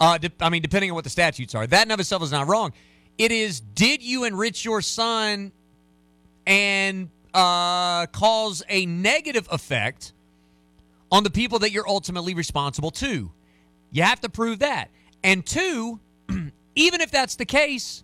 [0.00, 2.32] Uh, de- I mean, depending on what the statutes are, that in of itself is
[2.32, 2.72] not wrong.
[3.16, 5.52] It is, did you enrich your son
[6.46, 10.12] and uh, cause a negative effect
[11.12, 13.30] on the people that you're ultimately responsible to?
[13.92, 14.90] You have to prove that.
[15.22, 16.00] And two,
[16.74, 18.02] even if that's the case,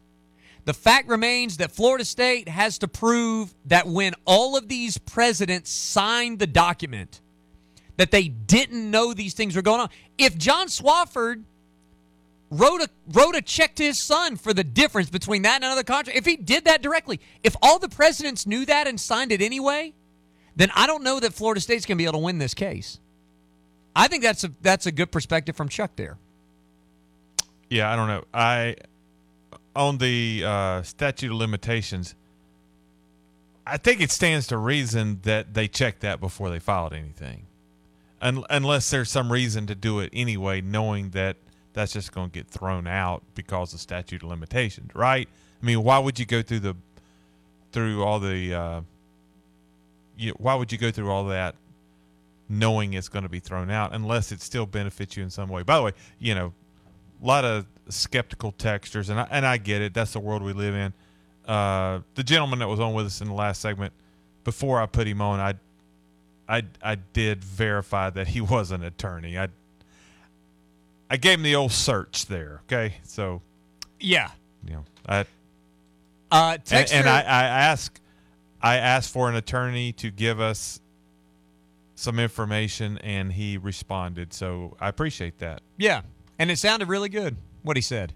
[0.65, 5.71] the fact remains that Florida State has to prove that when all of these presidents
[5.71, 7.21] signed the document,
[7.97, 9.89] that they didn't know these things were going on.
[10.17, 11.43] If John Swofford
[12.51, 15.85] wrote a wrote a check to his son for the difference between that and another
[15.85, 16.19] contract.
[16.19, 19.95] If he did that directly, if all the presidents knew that and signed it anyway,
[20.57, 22.99] then I don't know that Florida State's going to be able to win this case.
[23.95, 26.19] I think that's a that's a good perspective from Chuck there.
[27.69, 28.25] Yeah, I don't know.
[28.35, 28.77] I
[29.75, 32.15] on the uh, statute of limitations.
[33.67, 37.47] I think it stands to reason that they checked that before they filed anything,
[38.21, 41.37] Un- unless there's some reason to do it anyway, knowing that
[41.73, 45.29] that's just going to get thrown out because of statute of limitations, right?
[45.63, 46.77] I mean, why would you go through the
[47.73, 48.81] through all the uh,
[50.17, 51.55] you, why would you go through all that
[52.49, 55.63] knowing it's going to be thrown out unless it still benefits you in some way?
[55.63, 56.53] By the way, you know,
[57.23, 59.95] a lot of skeptical textures, and I, and I get it.
[59.95, 60.93] That's the world we live in.
[61.47, 63.93] Uh, the gentleman that was on with us in the last segment,
[64.45, 65.55] before I put him on, I,
[66.49, 69.39] I, I did verify that he was an attorney.
[69.39, 69.49] I,
[71.11, 72.63] I gave him the old search there.
[72.67, 73.43] Okay, so
[73.99, 74.31] Yeah.
[74.65, 75.25] you know, I,
[76.31, 78.01] Uh, and, and I, I asked,
[78.63, 80.81] I asked for an attorney to give us
[81.97, 84.33] some information, and he responded.
[84.33, 85.61] So I appreciate that.
[85.77, 86.03] yeah,
[86.39, 88.15] and it sounded really good what he said.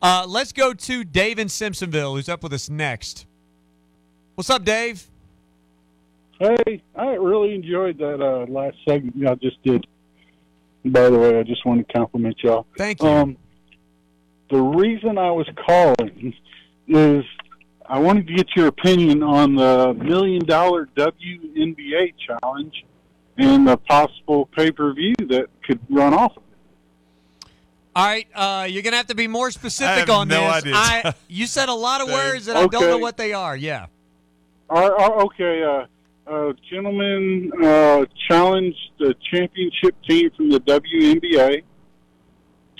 [0.00, 3.26] Uh, let's go to Dave in Simpsonville, who's up with us next.
[4.36, 5.10] What's up, Dave?
[6.38, 9.84] Hey, I really enjoyed that uh, last segment y'all just did.
[10.92, 12.66] By the way, I just want to compliment y'all.
[12.76, 13.08] Thank you.
[13.08, 13.36] Um,
[14.50, 16.34] the reason I was calling
[16.86, 17.24] is
[17.86, 22.84] I wanted to get your opinion on the million dollar WNBA challenge
[23.36, 27.50] and the possible pay per view that could run off of it.
[27.94, 30.64] All right, uh, you're gonna have to be more specific have on no this.
[30.64, 30.72] idea.
[30.74, 33.56] I you said a lot of words and I don't know what they are.
[33.56, 33.86] Yeah.
[34.70, 35.86] Are, are, okay, uh,
[36.30, 41.62] a gentleman uh, challenged the championship team from the WNBA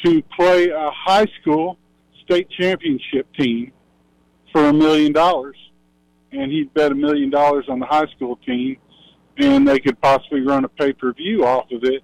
[0.05, 1.79] to play a high school
[2.25, 3.73] state championship team
[4.53, 5.57] for a million dollars,
[6.33, 8.77] and he'd bet a million dollars on the high school team,
[9.39, 12.03] and they could possibly run a pay per view off of it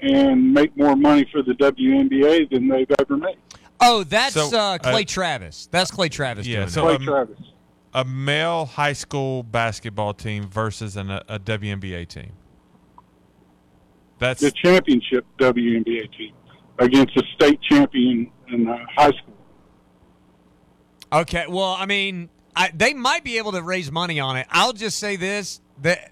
[0.00, 3.36] and make more money for the WNBA than they've ever made.
[3.80, 5.68] Oh, that's So, uh, Clay uh, Travis.
[5.70, 6.46] That's Clay Travis.
[6.46, 7.08] Yeah, doing so that.
[7.08, 7.36] um,
[7.92, 12.32] a male high school basketball team versus an, a WNBA team.
[14.18, 16.34] That's the championship WNBA team
[16.78, 19.34] against a state champion in uh, high school.
[21.12, 24.46] Okay, well, I mean, I, they might be able to raise money on it.
[24.50, 26.10] I'll just say this: that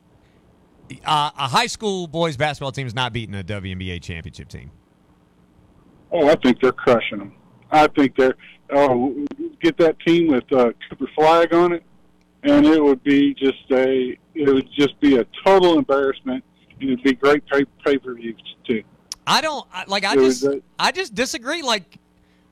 [1.04, 4.70] uh, a high school boys basketball team is not beating a WNBA championship team.
[6.10, 7.34] Oh, I think they're crushing them.
[7.70, 8.36] I think they're
[8.72, 9.26] oh
[9.60, 11.82] get that team with uh, Cooper Flagg on it,
[12.42, 16.44] and it would be just a it would just be a total embarrassment,
[16.80, 18.82] and it'd be great pay pay per views too.
[19.26, 20.04] I don't I, like.
[20.04, 21.62] I It just a- I just disagree.
[21.62, 21.98] Like,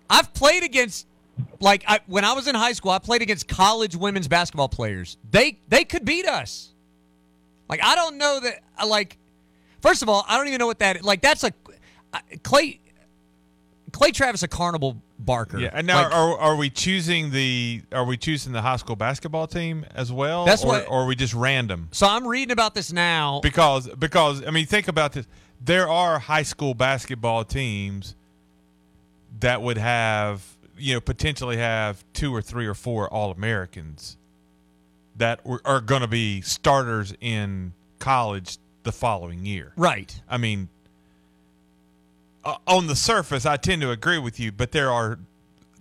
[0.09, 1.07] I've played against
[1.59, 2.91] like I, when I was in high school.
[2.93, 5.17] I played against college women's basketball players.
[5.31, 6.73] They they could beat us.
[7.69, 8.61] Like I don't know that.
[8.81, 9.17] uh, Like,
[9.81, 11.03] first of all, I don't even know what that.
[11.05, 11.53] Like that's a
[12.43, 12.81] Clay.
[13.93, 15.59] Clay Travis a carnival barker.
[15.59, 15.71] yeah.
[15.73, 19.47] And now, Like, are are we choosing the are we choosing the high school basketball
[19.47, 20.45] team as well?
[20.45, 21.89] That's or, what- or are we just random?
[21.93, 23.41] so I'm reading about this now.
[23.43, 25.27] Because because I mean, think about this.
[25.63, 28.15] There are high school basketball teams
[29.41, 30.43] that would have
[30.79, 34.17] you know potentially have two or three or four All Americans
[35.17, 39.73] that are going to be starters in college the following year.
[39.77, 40.19] Right.
[40.27, 40.71] I mean,
[42.45, 45.19] uh, on the surface, I tend to agree with you, but there are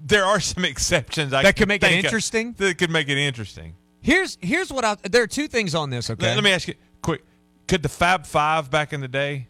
[0.06, 2.56] there are some exceptions I That could make it think of interesting?
[2.58, 3.76] That could make it interesting.
[4.02, 4.96] Here's here's what I.
[5.04, 6.10] There are two things on this.
[6.10, 6.26] Okay.
[6.26, 7.24] Let, let me ask you quick:
[7.68, 9.48] Could the Fab Five back in the day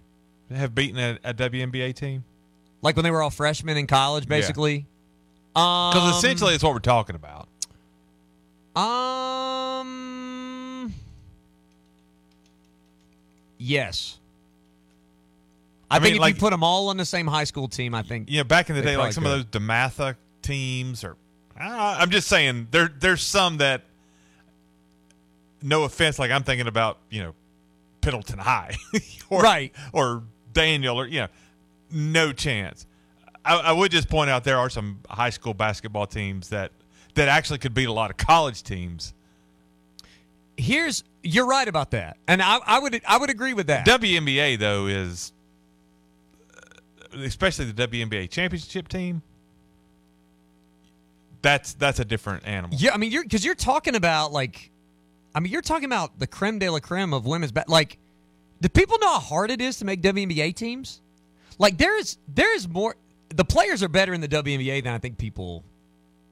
[0.51, 2.23] have beaten a, a WNBA team?
[2.81, 4.85] like when they were all freshmen in college, basically.
[5.53, 7.47] Because Um, essentially, it's what we're talking about.
[8.81, 10.93] Um.
[13.57, 14.18] Yes.
[15.91, 17.67] I, I think mean, if like- you put them all on the same high school
[17.67, 18.29] team, I think.
[18.29, 21.15] You know, back in the day, like some of those Dematha teams, or
[21.59, 23.83] know, I'm just saying there there's some that.
[25.61, 27.33] No offense, like I'm thinking about you know,
[28.01, 28.77] Pendleton High,
[29.29, 29.73] or, Right.
[29.91, 30.23] or
[30.53, 31.27] Daniel, or you know,
[31.91, 32.85] no chance.
[33.43, 36.71] I, I would just point out there are some high school basketball teams that
[37.15, 39.13] that actually could beat a lot of college teams.
[40.55, 43.85] Here's you're right about that, and I, I would I would agree with that.
[43.85, 45.33] WNBA though is,
[47.13, 49.21] especially the WNBA championship team.
[51.41, 52.77] That's that's a different animal.
[52.77, 54.71] Yeah, I mean, you're because you're talking about like,
[55.33, 57.51] I mean, you're talking about the creme de la creme of women's.
[57.51, 57.97] Ba- like,
[58.61, 61.01] do people know how hard it is to make WNBA teams?
[61.57, 62.95] Like, there is there is more.
[63.29, 65.63] The players are better in the WNBA than I think people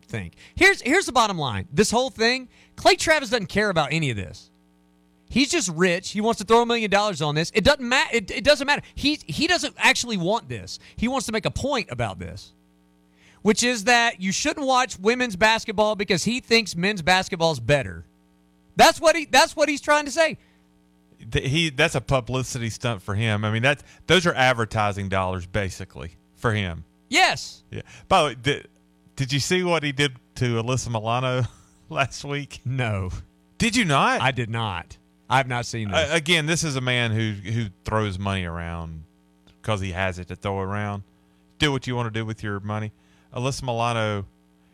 [0.08, 0.34] think.
[0.56, 1.68] Here's here's the bottom line.
[1.72, 4.50] This whole thing, Clay Travis doesn't care about any of this.
[5.30, 6.12] He's just rich.
[6.12, 7.52] He wants to throw a million dollars on this.
[7.54, 8.16] It doesn't matter.
[8.16, 8.82] It, it doesn't matter.
[8.96, 10.80] He he doesn't actually want this.
[10.96, 12.54] He wants to make a point about this
[13.48, 18.06] which is that you shouldn't watch women's basketball because he thinks men's basketball is better.
[18.76, 20.38] That's what he that's what he's trying to say.
[21.34, 23.46] He that's a publicity stunt for him.
[23.46, 26.84] I mean that those are advertising dollars basically for him.
[27.08, 27.64] Yes.
[27.72, 27.84] Yeah.
[28.10, 28.68] By the way, did,
[29.16, 31.44] did you see what he did to Alyssa Milano
[31.90, 32.60] last week?
[32.66, 33.12] No.
[33.58, 34.22] Did you not?
[34.22, 34.98] I did not.
[35.30, 36.10] I have not seen this.
[36.10, 39.04] Uh, again, this is a man who who throws money around
[39.62, 41.04] because he has it to throw around.
[41.60, 42.92] Do what you want to do with your money.
[43.34, 44.26] Alyssa Milano,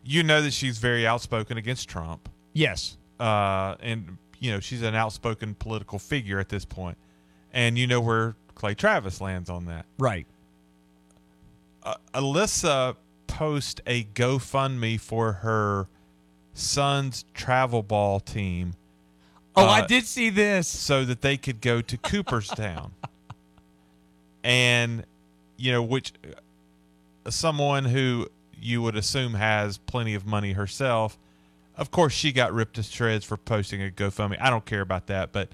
[0.04, 2.30] you know that she's very outspoken against Trump.
[2.54, 2.98] yes.
[3.20, 6.76] uh, and you know she's an outspoken political figure at this point.
[6.76, 6.98] point,
[7.54, 9.86] and you know where Clay Travis lands on that.
[9.98, 10.28] Right.
[11.84, 12.96] Uh, Alyssa
[13.28, 15.88] post a GoFundMe for her
[16.54, 18.74] son's travel ball team.
[19.56, 20.68] Oh, I uh, did see this.
[20.68, 22.94] so that they could go to Cooperstown,
[24.44, 25.06] and
[25.58, 26.14] you know which
[27.26, 28.28] uh, someone who
[28.60, 31.18] you would assume has plenty of money herself.
[31.76, 34.38] Of course, she got ripped to shreds for posting a GoFundMe.
[34.40, 35.50] I don't care about that, but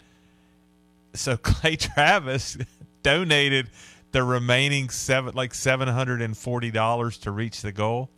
[1.13, 2.57] so Clay Travis
[3.03, 3.69] donated
[4.11, 8.09] the remaining seven, like seven hundred and forty dollars to reach the goal,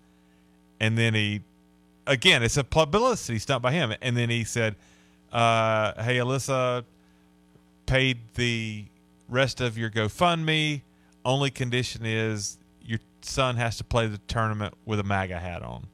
[0.80, 1.42] and then he,
[2.06, 4.76] again, it's a publicity stunt by him, and then he said,
[5.32, 6.84] uh, "Hey, Alyssa,
[7.86, 8.86] paid the
[9.30, 10.82] rest of your GoFundMe.
[11.24, 15.88] Only condition is your son has to play the tournament with a MAGA hat on."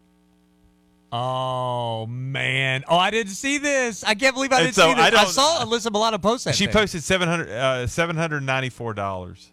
[1.11, 2.83] Oh man!
[2.87, 4.03] Oh, I didn't see this.
[4.03, 5.13] I can't believe I didn't so see this.
[5.15, 6.55] I I, saw Alyssa Milano post that.
[6.55, 6.73] She thing.
[6.73, 9.51] posted seven hundred uh, seven hundred ninety four dollars.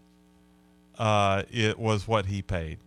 [0.98, 2.78] Uh, it was what he paid.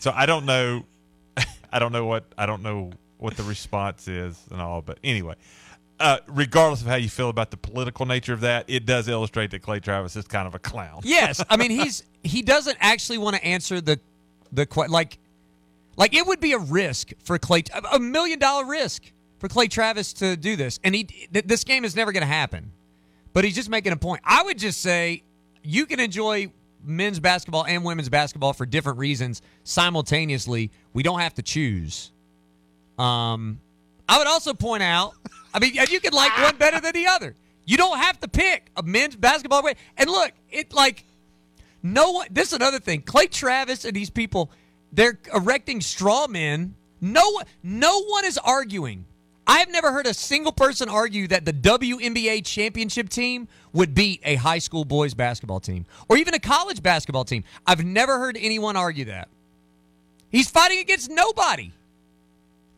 [0.00, 0.84] So I don't know.
[1.72, 4.82] I don't know what I don't know what the response is and all.
[4.82, 5.36] But anyway,
[6.00, 9.50] uh, regardless of how you feel about the political nature of that, it does illustrate
[9.50, 11.00] that Clay Travis is kind of a clown.
[11.04, 14.00] Yes, I mean he's he doesn't actually want to answer the
[14.52, 15.18] the like
[15.96, 19.68] like it would be a risk for Clay a- a million dollar risk for Clay
[19.68, 22.72] Travis to do this, and he th- this game is never going to happen.
[23.32, 24.22] But he's just making a point.
[24.24, 25.22] I would just say
[25.62, 26.50] you can enjoy
[26.82, 30.70] men's basketball and women's basketball for different reasons simultaneously.
[30.92, 32.10] We don't have to choose.
[32.98, 33.60] Um,
[34.08, 35.14] I would also point out,
[35.52, 37.34] I mean, you could like one better than the other.
[37.64, 39.74] You don't have to pick a men's basketball way.
[39.96, 41.04] And look, it like
[41.82, 42.28] no one.
[42.30, 43.02] This is another thing.
[43.02, 44.50] Clay Travis and these people,
[44.92, 46.74] they're erecting straw men.
[47.00, 49.04] No one, no one is arguing.
[49.46, 54.20] I have never heard a single person argue that the WNBA championship team would beat
[54.24, 57.44] a high school boys basketball team or even a college basketball team.
[57.66, 59.28] I've never heard anyone argue that.
[60.30, 61.72] He's fighting against nobody.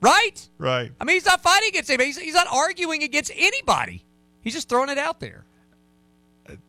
[0.01, 0.49] Right?
[0.59, 0.93] Right.
[1.01, 2.07] I mean, he's not fighting against anybody.
[2.07, 4.05] He's, he's not arguing against anybody.
[4.41, 5.45] He's just throwing it out there.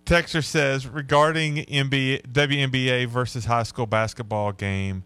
[0.06, 5.04] Texter says regarding NBA, WNBA versus high school basketball game,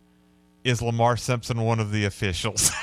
[0.64, 2.72] is Lamont Simpson one of the officials?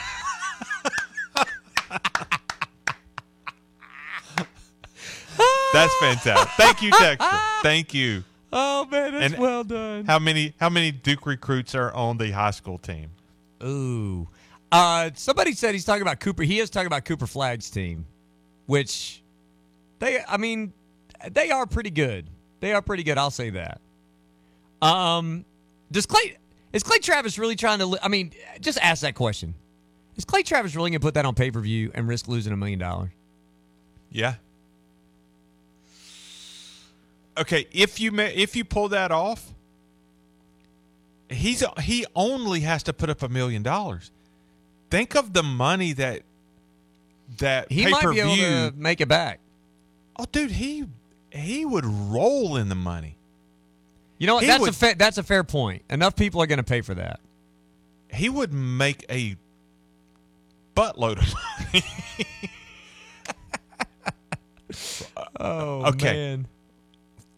[5.72, 6.49] That's fantastic.
[6.57, 7.40] Thank you, Texter.
[7.62, 8.24] Thank you.
[8.53, 10.05] Oh man, that's And well done.
[10.05, 13.11] How many how many Duke recruits are on the high school team?
[13.64, 14.28] Ooh.
[14.73, 16.43] Uh, somebody said he's talking about Cooper.
[16.43, 18.07] He is talking about Cooper Flagg's team,
[18.64, 19.23] which
[19.99, 20.73] they, I mean,
[21.31, 22.27] they are pretty good.
[22.61, 23.18] They are pretty good.
[23.18, 23.81] I'll say that.
[24.81, 25.45] Um,
[25.91, 26.39] does Clay
[26.73, 27.99] is Clay Travis really trying to?
[28.03, 29.55] I mean, just ask that question.
[30.16, 32.53] Is Clay Travis really going to put that on pay per view and risk losing
[32.53, 33.11] a million dollars?
[34.11, 34.35] Yeah.
[37.39, 39.53] Okay, if you ma- if you pull that off,
[41.29, 44.11] he's he only has to put up a million dollars.
[44.93, 46.20] Think of the money that
[47.38, 49.40] that He might be able to make it back.
[50.18, 50.84] Oh, dude, he
[51.30, 53.16] he would roll in the money.
[54.18, 54.45] You know what?
[54.45, 55.82] He That's a fa- that's a fair point.
[55.88, 57.20] Enough people are going to pay for that.
[58.12, 59.36] He would make a
[60.76, 61.34] buttload of
[61.72, 61.84] money.
[65.40, 66.12] Oh okay.
[66.12, 66.49] man.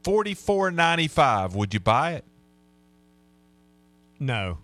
[0.03, 1.55] Forty four ninety five.
[1.55, 2.25] Would you buy it?
[4.19, 4.59] No.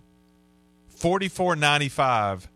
[0.88, 2.49] Forty four ninety five.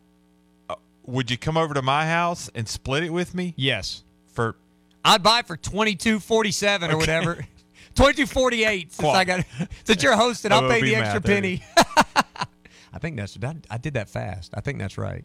[1.07, 3.55] Would you come over to my house and split it with me?
[3.57, 4.03] Yes.
[4.33, 4.57] For
[5.05, 7.47] I'd buy it for twenty two forty seven or whatever.
[7.95, 8.93] Twenty two forty eight.
[8.93, 9.45] Since Qual- I got
[9.85, 11.63] since you're hosting, I'll pay the extra penny.
[11.77, 14.53] I think that's that, I did that fast.
[14.55, 15.25] I think that's right.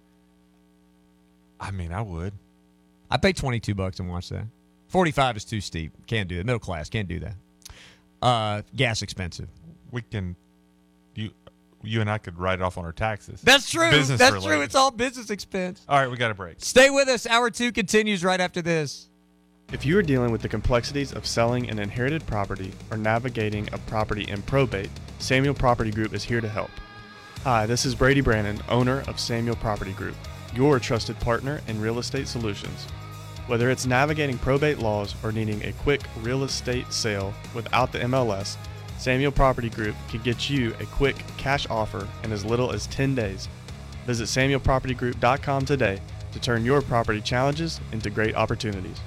[1.60, 2.34] I mean, I would.
[3.10, 4.46] I pay twenty two bucks and watch that.
[4.88, 5.94] Forty five is too steep.
[6.06, 6.46] Can't do it.
[6.46, 7.36] Middle class can't do that.
[8.22, 9.50] Uh, gas expensive.
[9.92, 10.36] We can
[11.84, 13.42] you you and I could write it off on our taxes.
[13.42, 13.92] That's true.
[13.92, 14.56] Business that's related.
[14.56, 14.62] true.
[14.62, 15.84] It's all business expense.
[15.88, 16.58] All right, we got a break.
[16.60, 17.28] Stay with us.
[17.28, 19.10] Hour two continues right after this.
[19.72, 23.78] If you are dealing with the complexities of selling an inherited property or navigating a
[23.78, 26.72] property in probate, Samuel Property Group is here to help.
[27.44, 30.16] Hi, this is Brady Brannon, owner of Samuel Property Group,
[30.56, 32.86] your trusted partner in real estate solutions.
[33.46, 38.58] Whether it's navigating probate laws or needing a quick real estate sale without the MLS,
[39.00, 43.16] Samuel Property Group can get you a quick cash offer in as little as 10
[43.16, 43.48] days.
[44.06, 46.02] Visit SamuelPropertyGroup.com today
[46.34, 49.00] to turn your property challenges into great opportunities.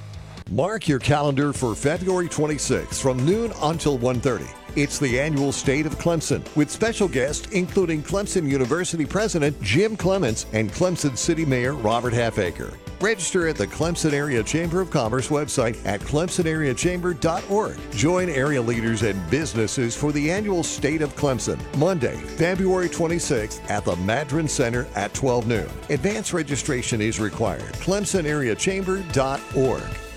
[0.53, 4.45] Mark your calendar for February 26th from noon until 1:30.
[4.77, 10.45] It's the annual State of Clemson with special guests including Clemson University President Jim Clements
[10.53, 12.75] and Clemson City Mayor Robert Halfacre.
[13.01, 17.79] Register at the Clemson Area Chamber of Commerce website at clemsonareachamber.org.
[17.93, 23.87] Join area leaders and businesses for the annual State of Clemson, Monday, February 26th at
[23.87, 25.71] the Madren Center at 12 noon.
[25.89, 27.73] Advance registration is required.
[27.81, 30.12] clemsonareachamber.org.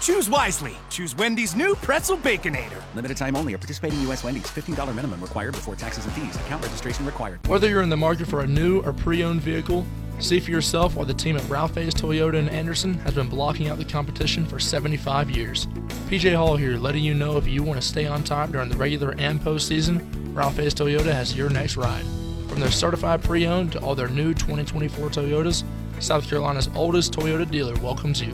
[0.00, 0.72] Choose wisely.
[0.90, 2.82] Choose Wendy's new pretzel Baconator.
[2.94, 3.54] Limited time only.
[3.54, 4.24] At participating U.S.
[4.24, 4.44] Wendy's.
[4.44, 6.36] $15 minimum required before taxes and fees.
[6.36, 7.46] Account registration required.
[7.46, 9.86] Whether you're in the market for a new or pre-owned vehicle,
[10.20, 13.68] see for yourself why the team at Ralph Hayes Toyota in Anderson has been blocking
[13.68, 15.66] out the competition for 75 years.
[16.08, 18.76] PJ Hall here, letting you know if you want to stay on top during the
[18.76, 20.04] regular and postseason,
[20.34, 22.04] Ralph Hayes Toyota has your next ride.
[22.48, 25.64] From their certified pre-owned to all their new 2024 Toyotas,
[26.00, 28.32] South Carolina's oldest Toyota dealer welcomes you.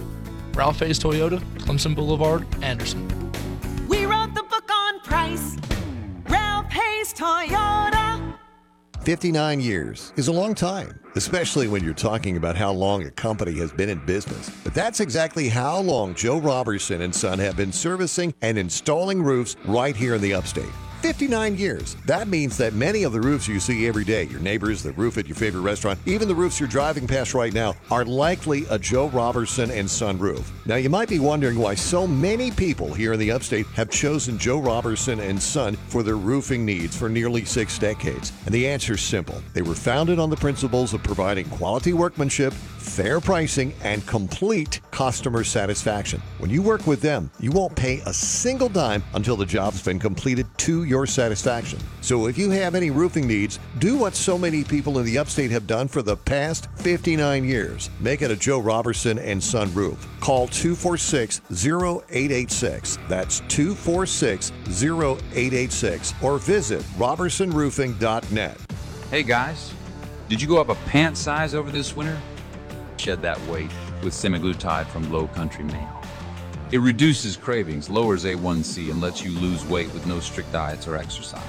[0.54, 3.06] Ralph Hayes Toyota, Clemson Boulevard, Anderson.
[3.88, 5.56] We wrote the book on price.
[6.28, 8.05] Ralph Hayes Toyota.
[9.06, 13.56] 59 years is a long time, especially when you're talking about how long a company
[13.56, 14.50] has been in business.
[14.64, 19.54] But that's exactly how long Joe Robertson and Son have been servicing and installing roofs
[19.64, 20.72] right here in the upstate.
[21.02, 21.96] 59 years.
[22.06, 25.18] That means that many of the roofs you see every day, your neighbors, the roof
[25.18, 28.78] at your favorite restaurant, even the roofs you're driving past right now, are likely a
[28.78, 30.50] Joe Robertson and Son roof.
[30.66, 34.38] Now, you might be wondering why so many people here in the upstate have chosen
[34.38, 38.32] Joe Robertson and Son for their roofing needs for nearly six decades.
[38.46, 39.42] And the answer is simple.
[39.52, 45.44] They were founded on the principles of providing quality workmanship, fair pricing, and complete customer
[45.44, 46.22] satisfaction.
[46.38, 49.98] When you work with them, you won't pay a single dime until the job's been
[49.98, 51.78] completed to your satisfaction.
[52.00, 55.50] So if you have any roofing needs, do what so many people in the upstate
[55.50, 57.90] have done for the past 59 years.
[58.00, 60.06] Make it a Joe Robertson and Son roof.
[60.20, 62.98] Call 246 0886.
[63.08, 68.58] That's 246 0886 or visit robertsonroofing.net.
[69.10, 69.72] Hey guys,
[70.28, 72.20] did you go up a pant size over this winter?
[72.96, 73.70] Shed that weight
[74.02, 76.05] with semaglutide from Low Country Male.
[76.72, 80.96] It reduces cravings, lowers A1C, and lets you lose weight with no strict diets or
[80.96, 81.42] exercise.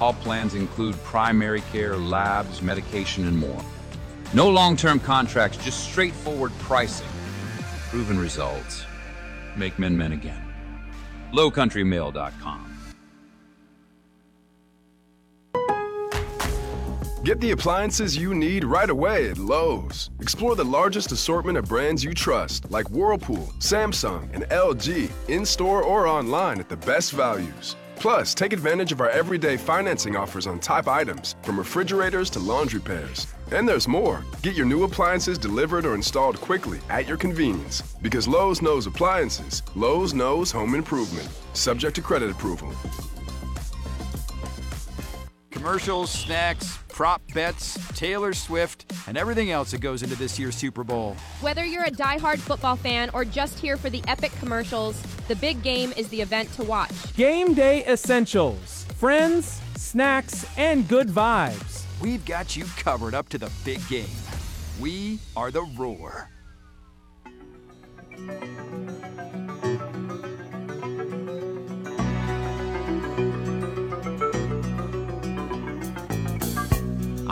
[0.00, 3.64] All plans include primary care, labs, medication, and more.
[4.32, 7.08] No long term contracts, just straightforward pricing.
[7.90, 8.84] Proven results.
[9.56, 10.40] Make men men again.
[11.32, 12.71] LowCountryMale.com.
[17.24, 20.10] Get the appliances you need right away at Lowe's.
[20.18, 25.84] Explore the largest assortment of brands you trust, like Whirlpool, Samsung, and LG, in store
[25.84, 27.76] or online at the best values.
[27.94, 32.80] Plus, take advantage of our everyday financing offers on top items, from refrigerators to laundry
[32.80, 33.28] pairs.
[33.52, 34.24] And there's more.
[34.42, 37.82] Get your new appliances delivered or installed quickly at your convenience.
[38.02, 41.28] Because Lowe's knows appliances, Lowe's knows home improvement.
[41.52, 42.72] Subject to credit approval.
[45.62, 50.82] Commercials, snacks, prop bets, Taylor Swift, and everything else that goes into this year's Super
[50.82, 51.14] Bowl.
[51.40, 55.62] Whether you're a die-hard football fan or just here for the epic commercials, the big
[55.62, 57.14] game is the event to watch.
[57.14, 61.84] Game day essentials friends, snacks, and good vibes.
[62.00, 64.16] We've got you covered up to the big game.
[64.80, 66.28] We are the Roar.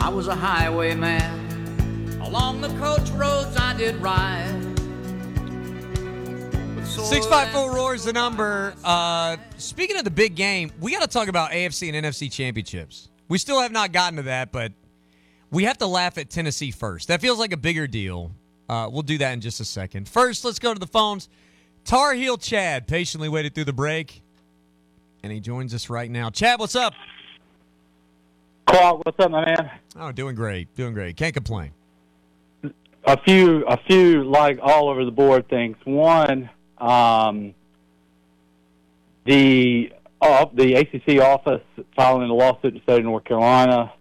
[0.01, 2.19] I was a highwayman.
[2.23, 4.49] Along the coach roads I did ride.
[6.87, 8.73] Six five four roars the number.
[8.83, 13.09] Uh, speaking of the big game, we got to talk about AFC and NFC championships.
[13.27, 14.71] We still have not gotten to that, but
[15.51, 17.09] we have to laugh at Tennessee first.
[17.09, 18.31] That feels like a bigger deal.
[18.67, 20.09] Uh, we'll do that in just a second.
[20.09, 21.29] First, let's go to the phones.
[21.85, 24.23] Tar Heel Chad patiently waited through the break,
[25.21, 26.31] and he joins us right now.
[26.31, 26.95] Chad, what's up?
[28.71, 29.69] Clark, what's up, my man?
[29.99, 31.17] Oh, doing great, doing great.
[31.17, 31.71] Can't complain.
[33.03, 35.75] A few, a few like all over the board things.
[35.83, 37.53] One, um,
[39.25, 39.91] the
[40.21, 41.63] uh, the ACC office
[41.97, 43.91] filing a lawsuit in the state of North Carolina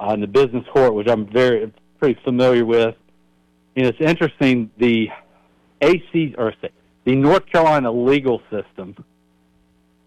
[0.00, 2.96] uh, in the business court, which I'm very pretty familiar with.
[3.76, 4.68] You know, it's interesting.
[4.78, 5.10] The
[5.80, 6.52] AC or
[7.04, 8.96] the North Carolina legal system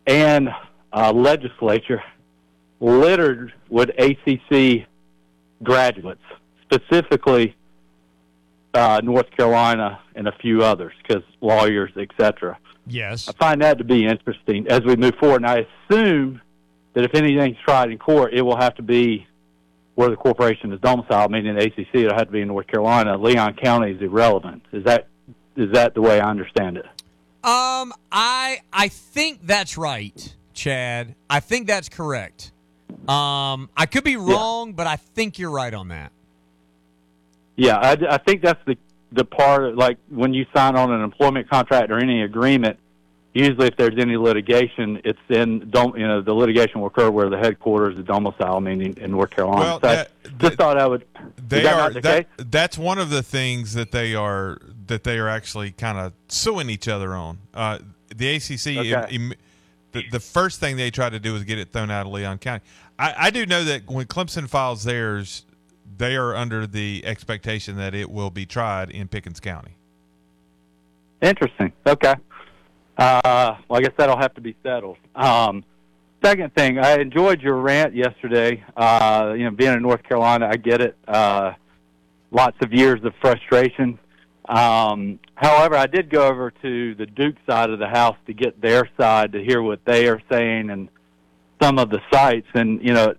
[0.06, 0.50] and
[0.92, 2.04] uh, legislature
[2.80, 4.88] littered with ACC
[5.64, 6.22] graduates,
[6.64, 7.56] specifically
[8.74, 12.58] uh, North Carolina and a few others because lawyers, etc.
[12.88, 13.28] Yes.
[13.28, 15.44] I find that to be interesting as we move forward.
[15.44, 16.42] And I assume
[16.94, 19.28] that if anything's tried in court, it will have to be
[19.96, 21.88] where the corporation is domiciled, meaning the ACC.
[21.94, 23.18] It'll have to be in North Carolina.
[23.18, 24.64] Leon County is irrelevant.
[24.72, 25.08] Is that
[25.56, 26.86] is that the way I understand it?
[27.44, 31.16] Um, I I think that's right, Chad.
[31.30, 32.54] I think that's correct.
[33.08, 36.12] Um, I could be wrong, but I think you're right on that.
[37.56, 38.78] Yeah, I, I think that's the
[39.12, 42.78] the part like when you sign on an employment contract or any agreement.
[43.34, 47.30] Usually, if there's any litigation, it's in don't you know the litigation will occur where
[47.30, 49.62] the headquarters is domicile, meaning in North Carolina.
[49.62, 51.06] Well, so I that- just thought I would.
[51.48, 55.20] They that are the that, that's one of the things that they are that they
[55.20, 57.38] are actually kind of suing each other on.
[57.54, 57.80] Uh,
[58.16, 59.16] the ACC, Okay.
[59.16, 59.38] im- im-
[59.92, 62.38] the, the first thing they try to do is get it thrown out of Leon
[62.40, 62.64] County.
[62.98, 65.46] I, I do know that when Clemson files theirs,
[65.98, 69.72] they are under the expectation that it will be tried in Pickens County.
[71.22, 71.74] Interesting.
[71.86, 72.16] Okay.
[72.98, 74.98] Uh, well, I guess that'll have to be settled.
[75.16, 75.64] Um,
[76.24, 78.64] second thing, I enjoyed your rant yesterday.
[78.76, 80.96] Uh, you know, being in North Carolina, I get it.
[81.08, 81.54] Uh,
[82.32, 83.98] lots of years of frustration.
[84.50, 88.60] Um, however, I did go over to the Duke side of the house to get
[88.60, 90.90] their side to hear what they are saying and
[91.62, 92.48] some of the sites.
[92.56, 93.14] And you know,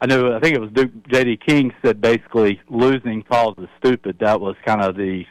[0.00, 1.38] I know I think it was Duke J.D.
[1.44, 4.18] King said basically losing calls causes stupid.
[4.20, 5.24] That was kind of the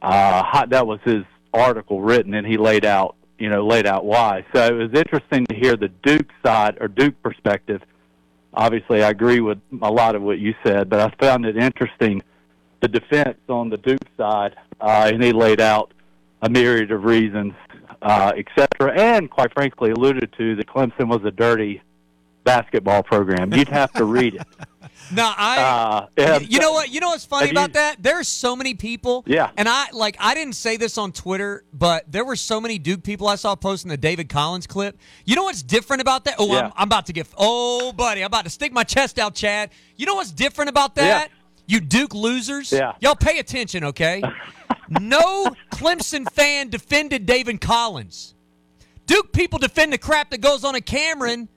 [0.00, 4.04] uh, hot, that was his article written, and he laid out, you know, laid out
[4.04, 4.46] why.
[4.54, 7.82] So it was interesting to hear the Duke side or Duke perspective.
[8.54, 12.22] Obviously, I agree with a lot of what you said, but I found it interesting
[12.80, 15.92] the defense on the Duke side, uh, and he laid out
[16.42, 17.52] a myriad of reasons,
[18.02, 21.82] uh, et cetera, and quite frankly alluded to that Clemson was a dirty
[22.44, 23.52] basketball program.
[23.52, 24.46] You'd have to read it.
[25.10, 25.58] No, I.
[25.62, 26.90] Uh, yeah, you know what?
[26.90, 27.96] You know what's funny have you- about that?
[28.02, 29.22] There's so many people.
[29.26, 29.50] Yeah.
[29.56, 33.02] And I like I didn't say this on Twitter, but there were so many Duke
[33.02, 34.98] people I saw posting the David Collins clip.
[35.24, 36.34] You know what's different about that?
[36.38, 36.66] Oh, Yeah.
[36.66, 37.26] I'm, I'm about to get.
[37.38, 39.70] Oh, buddy, I'm about to stick my chest out, Chad.
[39.96, 41.30] You know what's different about that?
[41.68, 42.72] You Duke losers.
[42.72, 42.94] Yeah.
[43.00, 44.22] Y'all pay attention, okay?
[45.00, 48.34] no Clemson fan defended David Collins.
[49.06, 51.48] Duke people defend the crap that goes on at Cameron.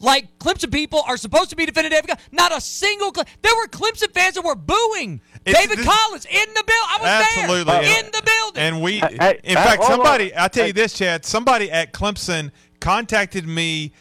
[0.00, 2.28] Like Clemson people are supposed to be defending David Collins.
[2.32, 3.12] Not a single.
[3.12, 6.76] Cle- there were Clemson fans that were booing It's- David this- Collins in the bill.
[6.88, 7.64] I was Absolutely.
[7.72, 8.62] there in the building.
[8.62, 9.96] And we, Hey, in hey, fact, hold on.
[9.96, 10.68] somebody, I tell Hey.
[10.68, 13.92] you this, Chad, somebody at Clemson contacted me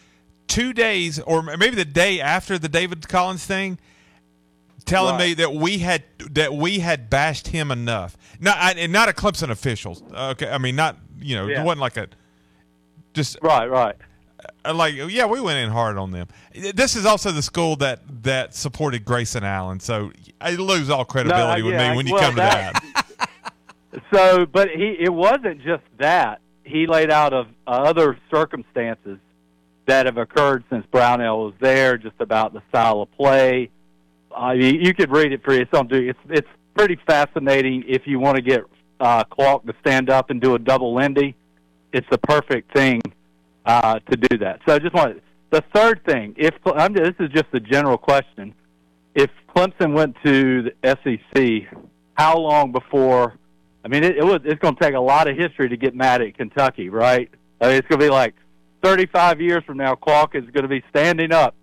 [0.47, 3.80] two days or maybe the day after the David Collins thing,
[4.88, 5.27] telling Right.
[5.29, 8.17] me that we had that we had bashed him enough.
[8.39, 10.01] Not I, and not a Clemson officials.
[10.11, 11.61] Okay, I mean not you know Yeah.
[11.61, 12.07] it wasn't like a
[13.13, 13.95] just right, right.
[14.65, 16.27] uh, like yeah we went in hard on them.
[16.73, 20.11] This is also the school that that supported Grayson Allen, so
[20.41, 23.13] I lose all credibility with yeah, me when you well, come to that- that.
[24.13, 26.41] So, but he it wasn't just that.
[26.63, 29.17] He laid out of uh, other circumstances
[29.88, 33.69] that have occurred since Brownell was there, just about the style of play.
[34.38, 35.88] Uh, you, you could read it for yourself.
[35.91, 38.61] It's it's pretty fascinating if you want to get
[38.99, 41.35] uh, Clark to stand up and do a double Lindy.
[41.91, 43.01] It's the perfect thing
[43.65, 44.59] uh, to do that.
[44.67, 46.35] So I just want the third thing.
[46.38, 48.53] If I'm, this is just a general question,
[49.15, 51.79] if Clemson went to the SEC,
[52.15, 53.38] how long before?
[53.83, 54.41] I mean, it, it was.
[54.43, 57.29] It's going to take a lot of history to get mad at Kentucky, right?
[57.59, 58.35] I mean, it's going to be like
[58.83, 59.95] 35 years from now.
[59.95, 61.55] Clark is going to be standing up.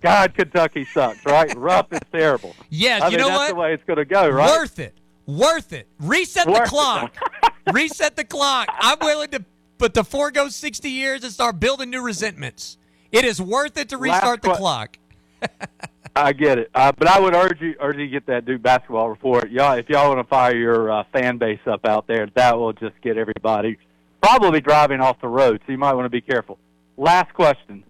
[0.00, 1.52] God, Kentucky sucks, right?
[1.56, 2.54] Rupp is terrible.
[2.70, 3.48] Yeah, I you mean, know that's what?
[3.48, 4.50] the way it's going to go, right?
[4.50, 4.94] Worth it.
[5.26, 5.88] Worth it.
[5.98, 7.16] Reset Worth the clock.
[7.72, 8.68] Reset the clock.
[8.78, 9.44] I'm willing to
[9.78, 12.78] but to forego 60 years and start building new resentments.
[13.12, 14.98] It is worth it to restart the clock.
[16.16, 18.62] I get it, uh, but I would urge you urge you to get that Duke
[18.62, 19.50] basketball report.
[19.50, 22.72] Y'all, if y'all want to fire your uh, fan base up out there, that will
[22.72, 23.76] just get everybody
[24.22, 25.60] probably driving off the road.
[25.66, 26.58] So you might want to be careful.
[26.96, 27.84] Last question.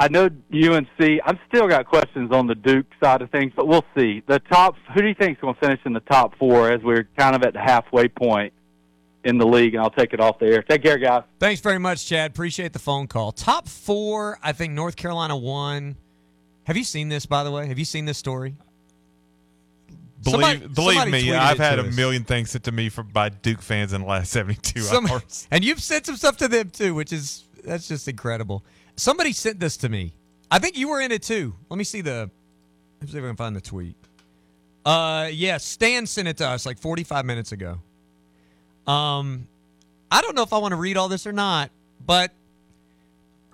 [0.00, 1.20] I know UNC.
[1.24, 4.22] I've still got questions on the Duke side of things, but we'll see.
[4.28, 4.76] The top.
[4.94, 7.34] Who do you think is going to finish in the top four as we're kind
[7.34, 8.52] of at the halfway point
[9.24, 9.74] in the league?
[9.74, 10.62] And I'll take it off the air.
[10.62, 11.24] Take care, guys.
[11.40, 12.30] Thanks very much, Chad.
[12.30, 13.32] Appreciate the phone call.
[13.32, 15.96] Top four, I think North Carolina won.
[16.64, 17.66] Have you seen this, by the way?
[17.66, 18.54] Have you seen this story?
[20.22, 21.96] Believe, Somebody- believe somebody me, I've had a us.
[21.96, 25.46] million things sent to me from by Duke fans in the last seventy-two Some- hours.
[25.50, 28.64] and you've sent some stuff to them too, which is that's just incredible.
[28.98, 30.12] Somebody sent this to me.
[30.50, 31.54] I think you were in it too.
[31.70, 32.30] Let me see the.
[33.00, 33.96] Let's see if I can find the tweet.
[34.84, 37.78] Uh, yeah, Stan sent it to us like 45 minutes ago.
[38.86, 39.46] Um,
[40.10, 41.70] I don't know if I want to read all this or not,
[42.04, 42.32] but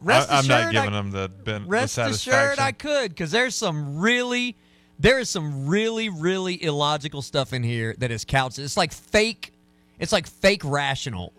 [0.00, 2.32] rest I, I'm assured, not giving I, them the, ben, rest satisfaction.
[2.32, 4.56] assured I could because there's some really
[4.98, 8.58] There is some really, really illogical stuff in here that is couched.
[8.58, 9.52] It's like fake.
[9.98, 11.32] It's like fake rational.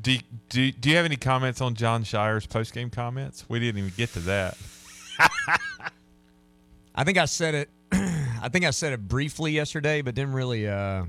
[0.00, 0.16] Do,
[0.48, 3.44] do, do you have any comments on Jon Scheyer's post game comments?
[3.48, 4.56] We didn't even get to that.
[6.94, 7.68] I think I said it.
[7.92, 11.04] I think I said it briefly yesterday, but didn't really uh,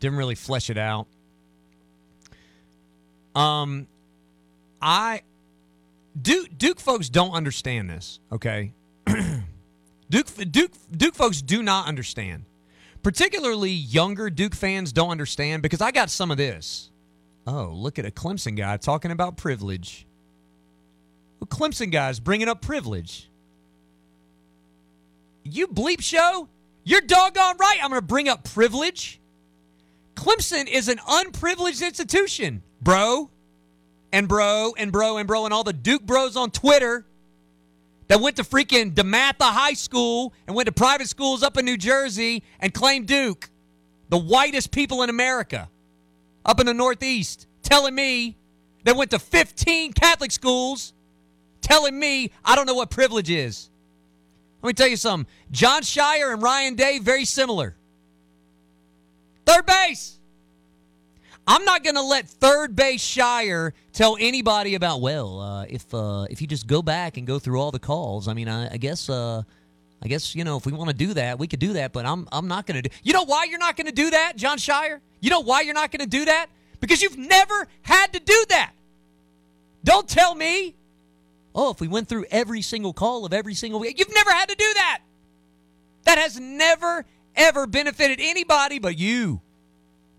[0.00, 1.06] didn't really flesh it out.
[3.34, 3.86] Um,
[4.82, 5.22] I
[6.20, 8.20] Duke Duke folks don't understand this.
[8.32, 8.72] Okay,
[10.10, 12.44] Duke Duke Duke folks do not understand.
[13.02, 16.90] Particularly younger Duke fans don't understand because I got some of this.
[17.50, 20.06] Oh, look at a Clemson guy talking about privilege.
[21.40, 23.30] A Clemson guy's bringing up privilege.
[25.44, 26.50] You bleep show?
[26.84, 27.78] You're doggone right.
[27.82, 29.18] I'm going to bring up privilege.
[30.14, 33.30] Clemson is an unprivileged institution, bro.
[34.12, 37.06] And bro, and bro, and bro, and all the Duke bros on Twitter
[38.08, 41.78] that went to freaking DeMatha High School and went to private schools up in New
[41.78, 43.48] Jersey and claimed Duke,
[44.10, 45.70] the whitest people in America,
[46.44, 48.36] up in the Northeast, telling me
[48.84, 50.92] they went to 15 Catholic schools,
[51.60, 53.70] telling me I don't know what privilege is.
[54.62, 55.30] Let me tell you something.
[55.50, 57.76] Jon Scheyer and Ryan Day, very similar.
[59.46, 60.18] Third base.
[61.46, 65.00] I'm not going to let third base Scheyer tell anybody about.
[65.00, 68.28] Well, uh, if uh, if you just go back and go through all the calls,
[68.28, 69.42] I mean, I, I guess, uh,
[70.02, 71.92] I guess you know, if we want to do that, we could do that.
[71.92, 72.94] But I'm I'm not going to do.
[73.02, 75.00] You know why you're not going to do that, Jon Scheyer?
[75.20, 76.46] You know why you're not going to do that?
[76.80, 78.72] Because you've never had to do that.
[79.84, 80.74] Don't tell me.
[81.54, 84.48] Oh, if we went through every single call of every single week, you've never had
[84.48, 85.00] to do that.
[86.04, 89.40] That has never ever benefited anybody but you,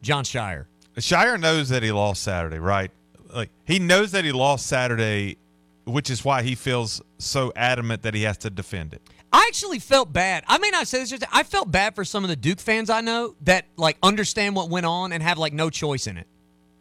[0.01, 0.65] Jon Scheyer.
[0.97, 2.91] Scheyer knows that he lost Saturday, right?
[3.33, 5.37] Like he knows that he lost Saturday,
[5.85, 9.01] which is why he feels so adamant that he has to defend it.
[9.31, 10.43] I actually felt bad.
[10.47, 11.09] I may not say this.
[11.11, 14.55] Just, I felt bad for some of the Duke fans I know that like understand
[14.55, 16.27] what went on and have like no choice in it.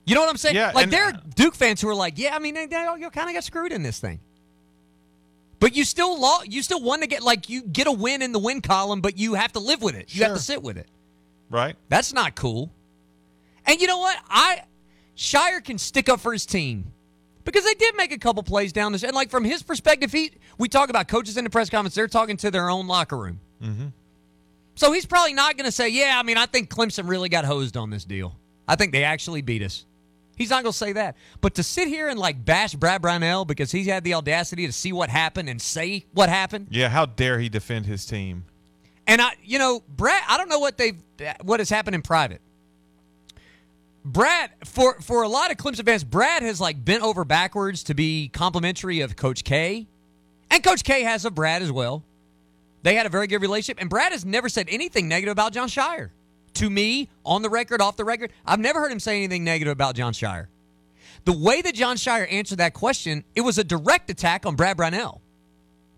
[0.06, 0.56] You know what I'm saying?
[0.56, 3.10] Yeah, like there are Duke fans who are like, yeah, I mean, they, they, you
[3.10, 4.20] kind of got screwed in this thing.
[5.60, 8.32] But you still law, you still want to get like you get a win in
[8.32, 10.14] the win column, but you have to live with it.
[10.14, 10.88] You have to sit with it.
[11.50, 11.76] Right?
[11.88, 12.72] That's not cool.
[13.66, 14.16] And you know what?
[14.30, 14.62] I
[15.16, 16.92] Scheyer can stick up for his team
[17.44, 19.02] because they did make a couple plays down this.
[19.02, 21.94] And like from his perspective, he we talk about coaches in the press conference.
[21.94, 23.40] They're talking to their own locker room.
[23.62, 23.86] Mm-hmm.
[24.74, 27.44] So he's probably not going to say, "Yeah, I mean, I think Clemson really got
[27.44, 28.36] hosed on this deal.
[28.66, 29.84] I think they actually beat us."
[30.36, 31.16] He's not going to say that.
[31.40, 34.72] But to sit here and like bash Brad Brownell because he's had the audacity to
[34.72, 38.44] see what happened and say what happened, Yeah, how dare he defend his team?
[39.08, 40.96] and I, you know, Brad, I don't know what they've
[41.42, 42.40] what has happened in private.
[44.04, 47.94] Brad, for for a lot of Clemson fans, Brad has like bent over backwards to
[47.94, 49.88] be complimentary of Coach K,
[50.50, 52.04] and Coach K has of Brad as well.
[52.82, 55.68] They had a very good relationship, and Brad has never said anything negative about Jon
[55.68, 56.10] Scheyer.
[56.54, 59.72] To me, on the record, off the record, I've never heard him say anything negative
[59.72, 60.46] about Jon Scheyer.
[61.24, 64.76] The way that Jon Scheyer answered that question, it was a direct attack on Brad
[64.76, 65.20] Brownell,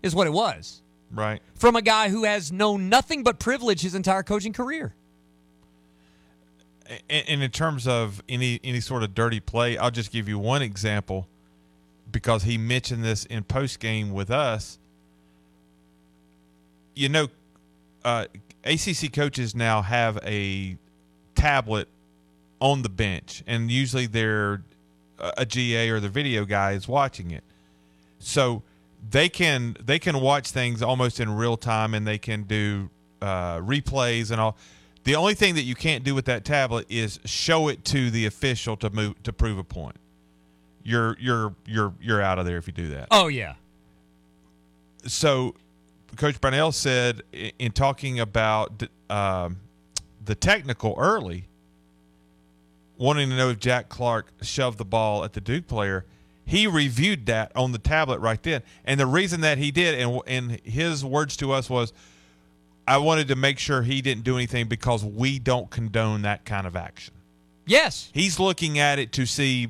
[0.03, 0.81] is what it was
[1.11, 1.41] Right.
[1.55, 4.93] from a guy who has known nothing but privilege his entire coaching career.
[7.09, 10.37] And, and in terms of any any sort of dirty play, I'll just give you
[10.39, 11.27] one example
[12.11, 14.77] because he mentioned this in post game with us.
[16.95, 17.27] You know,
[18.03, 18.25] uh,
[18.63, 20.77] ACC coaches now have a
[21.35, 21.87] tablet
[22.59, 24.63] on the bench, and usually they're
[25.37, 27.43] a GA or the video guy is watching it,
[28.19, 28.63] so
[29.09, 32.89] they can they can watch things almost in real time, and they can do
[33.21, 34.57] uh, replays and all.
[35.03, 38.27] The only thing that you can't do with that tablet is show it to the
[38.27, 39.95] official to move to prove a point.
[40.83, 43.07] You're you're you're you're out of there if you do that.
[43.11, 43.55] Oh yeah.
[45.05, 45.55] So,
[46.15, 49.57] Coach Brownell said in talking about um,
[50.23, 51.47] the technical early,
[52.97, 56.05] wanting to know if Jack Clark shoved the ball at the Duke player,
[56.45, 58.61] he reviewed that on the tablet right then.
[58.85, 61.93] And the reason that he did, and and his words to us was,
[62.87, 66.67] I wanted to make sure he didn't do anything because we don't condone that kind
[66.67, 67.13] of action.
[67.65, 68.09] Yes.
[68.13, 69.69] He's looking at it to see,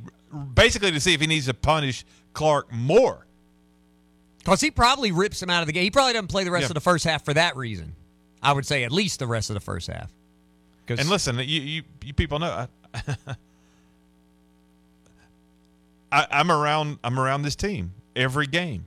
[0.54, 3.26] basically, to see if he needs to punish Clark more.
[4.40, 5.84] Because he probably rips him out of the game.
[5.84, 6.68] He probably doesn't play the rest Yeah.
[6.70, 7.96] of the first half for that reason.
[8.42, 10.12] I would say at least the rest of the first half.
[10.90, 13.02] And listen, you you, you people know I,
[16.12, 18.86] I, I'm around I'm around this team every game.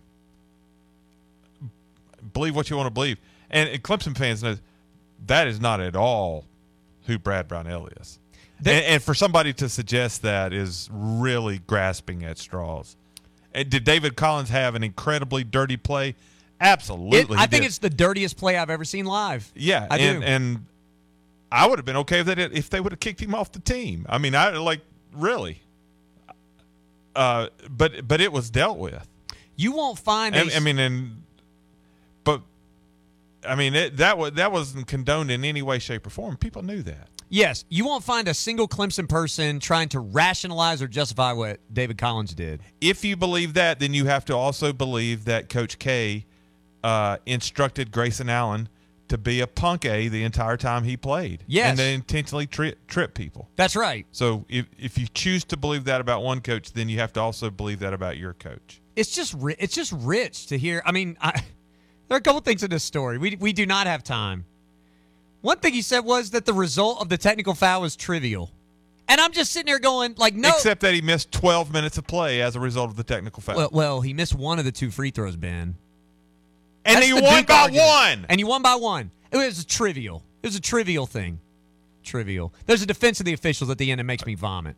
[2.33, 3.19] Believe what you want to believe,
[3.51, 4.57] and, and Clemson fans know
[5.27, 6.45] that is not at all
[7.07, 8.19] who Brad Brownell is.
[8.59, 12.97] And, and for somebody to suggest that is really grasping at straws.
[13.53, 16.15] And did David Collins have an incredibly dirty play?
[16.61, 17.69] Absolutely, It- I think did.
[17.69, 19.51] it's the dirtiest play I've ever seen live.
[19.55, 20.27] Yeah, I and, do.
[20.27, 20.67] and
[21.53, 23.61] I would have been okay with it if they would have kicked him off the
[23.61, 24.07] team.
[24.09, 24.81] I mean, I like
[25.13, 25.61] really.
[27.15, 29.07] Uh, but but it was dealt with.
[29.57, 30.35] You won't find.
[30.35, 31.23] I mean, and
[32.25, 32.41] but
[33.47, 36.37] I mean it, that was that wasn't condoned in any way, shape, or form.
[36.37, 37.09] People knew that.
[37.35, 41.99] Yes, you won't find a single Clemson person trying to rationalize or justify what David
[41.99, 42.61] Collins did.
[42.81, 46.27] If you believe that, then you have to also believe that Coach K
[46.85, 48.69] uh, instructed Grayson Allen
[49.09, 51.43] to be a punk A the entire time he played.
[51.49, 51.71] Yes.
[51.71, 53.49] and to intentionally tri- trip people.
[53.57, 54.07] That's right.
[54.13, 57.21] So if if you choose to believe that about one coach, then you have to
[57.21, 58.81] also believe that about your coach.
[58.95, 60.83] It's just ri- it's just rich to hear.
[60.87, 61.33] I mean, I,
[62.07, 63.19] there are a couple things in this story.
[63.19, 64.45] We we do not have time.
[65.45, 68.51] One thing he said was that the result of the technical foul was trivial,
[69.07, 70.49] and I'm just sitting there going like, no.
[70.49, 73.55] Except that he missed 12 minutes of play as a result of the technical foul.
[73.59, 75.77] well, well, he missed one of the two free throws, Ben.
[76.87, 77.87] and That's he won Duke by argument.
[77.87, 78.27] one.
[78.31, 79.11] And you won by one.
[79.31, 80.25] It was a trivial.
[80.43, 81.41] It was a trivial thing.
[82.03, 82.55] Trivial.
[82.65, 84.77] There's a defense of the officials at the end that makes me vomit.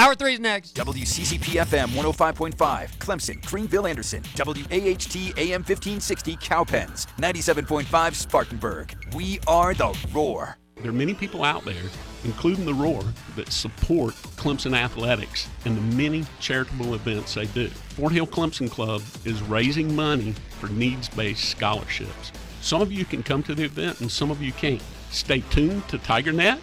[0.00, 0.74] Hour three is next.
[0.76, 2.54] WCCP FM 105.5,
[2.96, 4.22] Clemson, Greenville, Anderson.
[4.34, 7.06] WAHT AM 1560, Cowpens.
[7.18, 8.96] 97.5, Spartanburg.
[9.14, 10.56] We are the Roar.
[10.76, 11.82] There are many people out there,
[12.24, 13.02] including the Roar,
[13.36, 17.68] that support Clemson athletics and the many charitable events they do.
[17.68, 22.32] Fort Hill Clemson Club is raising money for needs based scholarships.
[22.62, 24.82] Some of you can come to the event and some of you can't.
[25.10, 26.60] Stay tuned to TigerNet